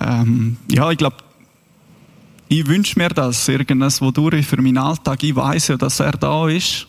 Ähm, 0.01 0.57
ja, 0.71 0.91
ich 0.91 0.97
glaube, 0.97 1.17
ich 2.49 2.67
wünsche 2.67 2.97
mir 2.97 3.09
das, 3.09 3.47
irgendwas, 3.47 4.01
wodurch 4.01 4.35
ich 4.35 4.47
für 4.47 4.61
meinen 4.61 4.77
Alltag, 4.77 5.23
ich 5.23 5.35
weiß 5.35 5.69
ja, 5.69 5.77
dass 5.77 5.99
er 5.99 6.13
da 6.13 6.47
ist 6.47 6.87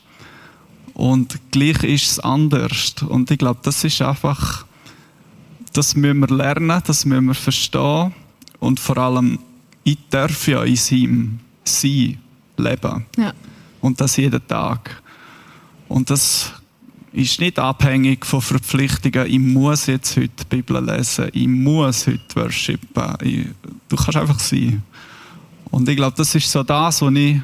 und 0.94 1.38
gleich 1.50 1.82
ist 1.84 2.10
es 2.12 2.20
anders 2.20 2.94
und 3.08 3.30
ich 3.30 3.38
glaube, 3.38 3.60
das 3.62 3.84
ist 3.84 4.02
einfach 4.02 4.64
das 5.72 5.94
müssen 5.94 6.20
wir 6.20 6.36
lernen, 6.36 6.82
das 6.84 7.04
müssen 7.04 7.26
wir 7.26 7.34
verstehen 7.34 8.12
und 8.58 8.80
vor 8.80 8.98
allem, 8.98 9.38
ich 9.84 9.98
darf 10.10 10.48
ja 10.48 10.64
in 10.64 10.76
seinem 10.76 11.40
Sein 11.64 12.18
leben. 12.56 13.06
Ja. 13.16 13.32
Und 13.80 14.00
das 14.00 14.16
jeden 14.16 14.44
Tag. 14.46 15.00
Und 15.86 16.10
das 16.10 16.52
ist 17.12 17.40
nicht 17.40 17.58
abhängig 17.58 18.26
von 18.26 18.42
Verpflichtungen. 18.42 19.26
Ich 19.26 19.38
muss 19.38 19.86
jetzt 19.86 20.16
heute 20.16 20.30
die 20.40 20.56
Bibel 20.56 20.84
lesen. 20.84 21.28
Ich 21.32 21.46
muss 21.46 22.06
heute 22.06 22.34
worshipen. 22.34 23.14
Ich, 23.22 23.46
du 23.88 23.96
kannst 23.96 24.16
einfach 24.16 24.40
sein. 24.40 24.82
Und 25.70 25.88
ich 25.88 25.96
glaube, 25.96 26.16
das 26.16 26.34
ist 26.34 26.50
so 26.50 26.62
das, 26.62 27.02
was 27.02 27.14
ich, 27.14 27.40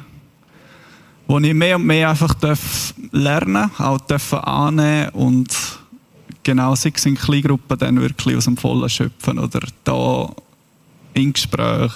was 1.27 1.43
ich 1.43 1.53
mehr 1.53 1.75
und 1.75 1.85
mehr 1.85 2.09
einfach 2.09 2.33
darf 2.33 2.93
lernen, 3.11 3.71
auch 3.77 3.99
darf 3.99 4.33
annehmen 4.33 5.09
und 5.09 5.49
genau, 6.43 6.75
sei 6.75 6.91
es 6.95 7.05
in 7.05 7.15
Kleingruppen 7.15 7.77
dann 7.77 7.99
wirklich 7.99 8.37
aus 8.37 8.45
dem 8.45 8.57
Vollen 8.57 8.89
schöpfen 8.89 9.39
oder 9.39 9.61
da 9.83 10.29
in 11.13 11.33
Gespräch 11.33 11.91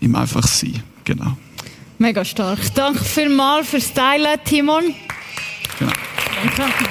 im 0.00 0.14
einfach 0.14 0.46
sein. 0.46 0.82
Genau. 1.04 1.36
Mega 1.98 2.24
stark. 2.24 2.58
Danke 2.74 3.04
vielmals 3.04 3.68
fürs 3.68 3.92
Teilen, 3.92 4.38
Timon. 4.44 4.94
genau. 5.78 5.92
Danke. 6.56 6.84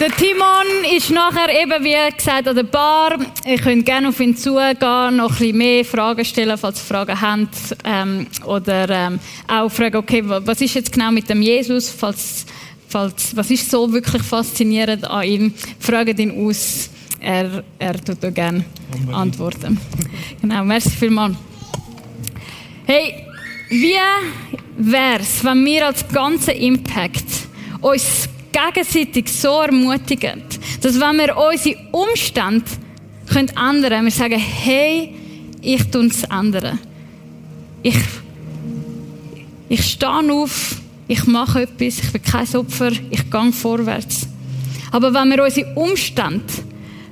Der 0.00 0.10
Timon 0.12 0.96
ist 0.96 1.10
nachher 1.10 1.50
eben, 1.62 1.84
wie 1.84 1.94
gesagt, 2.16 2.48
an 2.48 2.56
der 2.56 2.62
Bar. 2.62 3.18
Ihr 3.44 3.58
könnt 3.58 3.84
gerne 3.84 4.08
auf 4.08 4.18
ihn 4.18 4.34
zugehen, 4.34 4.78
noch 5.16 5.30
ein 5.32 5.36
bisschen 5.36 5.58
mehr 5.58 5.84
Fragen 5.84 6.24
stellen, 6.24 6.56
falls 6.56 6.80
ihr 6.80 6.84
Fragen 6.86 7.20
habt. 7.20 7.76
Ähm, 7.84 8.26
oder 8.46 8.88
ähm, 8.88 9.20
auch 9.46 9.68
fragen, 9.68 9.96
okay, 9.98 10.26
wa- 10.26 10.40
was 10.42 10.58
ist 10.62 10.72
jetzt 10.74 10.92
genau 10.92 11.10
mit 11.12 11.28
dem 11.28 11.42
Jesus? 11.42 11.90
Falls, 11.90 12.46
falls, 12.88 13.36
was 13.36 13.50
ist 13.50 13.70
so 13.70 13.92
wirklich 13.92 14.22
faszinierend 14.22 15.04
an 15.04 15.22
ihm? 15.24 15.54
Fragt 15.78 16.18
ihn 16.18 16.46
aus. 16.48 16.88
Er, 17.20 17.62
er 17.78 18.02
tut 18.02 18.24
euch 18.24 18.32
gerne 18.32 18.64
antworten. 19.12 19.78
Genau, 20.40 20.64
merci 20.64 20.88
vielmals. 20.88 21.36
Hey, 22.86 23.26
wie 23.68 23.96
wär's, 24.78 25.44
wenn 25.44 25.62
wir 25.66 25.86
als 25.88 26.08
ganzer 26.08 26.54
Impact 26.54 27.26
uns 27.82 28.30
gegenseitig 28.72 29.28
so 29.32 29.60
ermutigen, 29.60 30.42
dass 30.80 31.00
wenn 31.00 31.16
wir 31.18 31.36
unsere 31.36 31.76
Umstände 31.92 32.64
können 33.26 33.48
ändern 33.48 33.90
können, 33.90 34.04
wir 34.04 34.10
sagen, 34.10 34.38
hey, 34.38 35.14
ich 35.62 35.90
tue 35.90 36.06
es 36.06 36.24
ändern. 36.24 36.78
Ich, 37.82 37.98
ich 39.68 39.84
stehe 39.84 40.32
auf, 40.32 40.76
ich 41.08 41.26
mache 41.26 41.62
etwas, 41.62 42.02
ich 42.02 42.12
bin 42.12 42.22
kein 42.22 42.56
Opfer, 42.56 42.92
ich 43.10 43.30
gehe 43.30 43.52
vorwärts. 43.52 44.28
Aber 44.92 45.14
wenn 45.14 45.30
wir 45.30 45.44
unsere 45.44 45.74
Umstände 45.74 46.44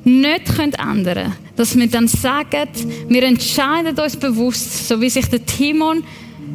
nicht 0.05 0.47
können 0.57 0.73
ändern 0.75 1.15
können, 1.15 1.37
dass 1.57 1.77
wir 1.77 1.87
dann 1.89 2.09
sagen, 2.09 2.69
wir 3.09 3.23
entscheiden 3.23 3.99
uns 3.99 4.17
bewusst, 4.17 4.89
so 4.89 5.01
wie 5.01 5.11
sich 5.11 5.27
der 5.27 5.45
Timon 5.45 6.03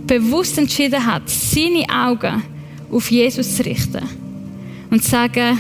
bewusst 0.07 0.57
entschieden 0.57 1.05
hat, 1.05 1.29
seine 1.29 1.85
Augen 1.89 2.43
auf 2.91 3.09
Jesus 3.09 3.55
zu 3.55 3.63
richten 3.63 4.22
und 4.93 5.03
sagen, 5.03 5.59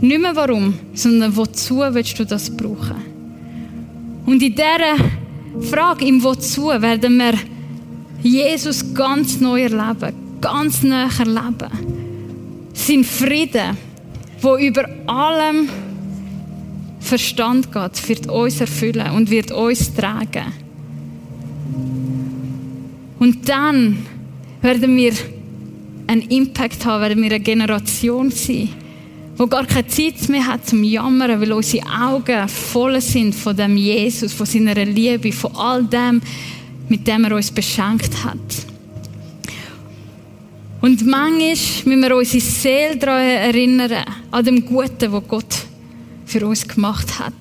nicht 0.00 0.20
mehr 0.20 0.34
warum, 0.34 0.74
sondern 0.92 1.36
wozu 1.36 1.76
willst 1.76 2.18
du 2.18 2.26
das 2.26 2.50
brauchen? 2.50 2.96
Und 4.26 4.42
in 4.42 4.56
dieser 4.56 4.96
Frage, 5.70 6.04
im 6.04 6.20
Wozu, 6.20 6.66
werden 6.66 7.16
wir 7.16 7.34
Jesus 8.24 8.92
ganz 8.92 9.40
neu 9.40 9.62
erleben, 9.62 10.12
ganz 10.40 10.82
näher 10.82 11.10
erleben. 11.16 11.70
Sein 12.72 13.04
Frieden, 13.04 13.76
wo 14.42 14.56
über 14.56 14.88
allem 15.06 15.68
Verstand 16.98 17.70
geht, 17.72 18.08
wird 18.08 18.26
uns 18.26 18.60
erfüllen 18.60 19.12
und 19.12 19.30
wird 19.30 19.52
uns 19.52 19.94
tragen. 19.94 20.52
Und 23.20 23.48
dann 23.48 23.98
werden 24.60 24.96
wir 24.96 25.12
einen 26.10 26.22
Impact 26.22 26.84
haben, 26.84 27.02
werden 27.02 27.22
wir 27.22 27.30
eine 27.30 27.38
Generation 27.38 28.32
sein, 28.32 28.68
wo 29.36 29.46
gar 29.46 29.64
keine 29.64 29.86
Zeit 29.86 30.28
mehr 30.28 30.44
hat 30.44 30.66
zum 30.66 30.82
Jammern, 30.82 31.40
weil 31.40 31.52
unsere 31.52 31.86
Augen 31.86 32.48
voll 32.48 33.00
sind 33.00 33.32
von 33.32 33.56
dem 33.56 33.76
Jesus, 33.76 34.32
von 34.32 34.44
seiner 34.44 34.74
Liebe, 34.74 35.30
von 35.30 35.54
all 35.54 35.84
dem, 35.84 36.20
mit 36.88 37.06
dem 37.06 37.24
er 37.24 37.36
uns 37.36 37.52
beschenkt 37.52 38.24
hat. 38.24 38.38
Und 40.80 41.06
manchmal 41.06 41.38
müssen 41.38 42.02
wir 42.02 42.16
unsere 42.16 42.40
Seele 42.40 42.96
daran 42.96 43.22
erinnern, 43.22 44.04
an 44.32 44.44
dem 44.44 44.66
Guten, 44.66 45.12
was 45.12 45.22
Gott 45.28 45.54
für 46.26 46.44
uns 46.44 46.66
gemacht 46.66 47.20
hat. 47.20 47.34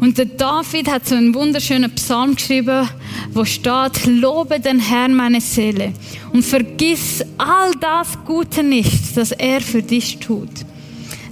Und 0.00 0.18
der 0.18 0.24
David 0.24 0.90
hat 0.90 1.06
so 1.06 1.14
einen 1.14 1.32
wunderschönen 1.32 1.94
Psalm 1.94 2.34
geschrieben, 2.34 2.88
wo 3.32 3.44
steht, 3.44 4.06
lobe 4.06 4.60
den 4.60 4.80
Herrn 4.80 5.14
meine 5.14 5.40
Seele 5.40 5.92
und 6.32 6.44
vergiss 6.44 7.24
all 7.38 7.72
das 7.80 8.18
Gute 8.24 8.62
nicht, 8.62 9.16
das 9.16 9.32
er 9.32 9.60
für 9.60 9.82
dich 9.82 10.18
tut. 10.18 10.50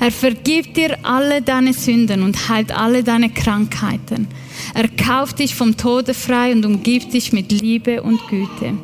Er 0.00 0.12
vergibt 0.12 0.76
dir 0.76 0.96
alle 1.02 1.42
deine 1.42 1.72
Sünden 1.72 2.22
und 2.22 2.48
heilt 2.48 2.70
alle 2.70 3.02
deine 3.02 3.30
Krankheiten. 3.30 4.28
Er 4.74 4.88
kauft 4.88 5.40
dich 5.40 5.54
vom 5.54 5.76
Tode 5.76 6.14
frei 6.14 6.52
und 6.52 6.64
umgibt 6.64 7.12
dich 7.14 7.32
mit 7.32 7.50
Liebe 7.50 8.02
und 8.02 8.20
Güte. 8.28 8.74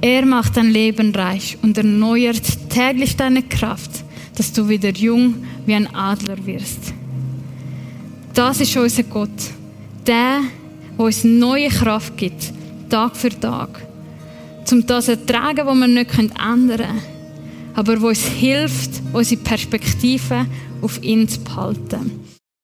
Er 0.00 0.24
macht 0.24 0.56
dein 0.56 0.70
Leben 0.70 1.14
reich 1.14 1.58
und 1.62 1.76
erneuert 1.76 2.70
täglich 2.70 3.16
deine 3.16 3.42
Kraft, 3.42 4.04
dass 4.36 4.52
du 4.52 4.68
wieder 4.68 4.90
jung 4.90 5.34
wie 5.66 5.74
ein 5.74 5.94
Adler 5.94 6.46
wirst. 6.46 6.94
Das 8.32 8.60
ist 8.60 8.76
unser 8.76 9.02
Gott. 9.02 9.30
Der, 10.06 10.40
der 10.96 11.04
uns 11.04 11.24
neue 11.24 11.68
Kraft 11.68 12.16
gibt, 12.16 12.52
Tag 12.88 13.16
für 13.16 13.30
Tag. 13.30 13.86
Um 14.70 14.86
das 14.86 15.04
zu 15.06 15.12
ertragen, 15.12 15.66
was 15.66 15.76
wir 15.76 15.86
nicht 15.88 16.10
ändern 16.18 16.78
können. 16.78 17.02
Aber 17.74 18.00
wo 18.00 18.08
uns 18.08 18.24
hilft, 18.24 18.90
unsere 19.12 19.40
Perspektive 19.42 20.46
auf 20.82 21.02
ihn 21.02 21.28
zu 21.28 21.40
behalten. 21.40 22.25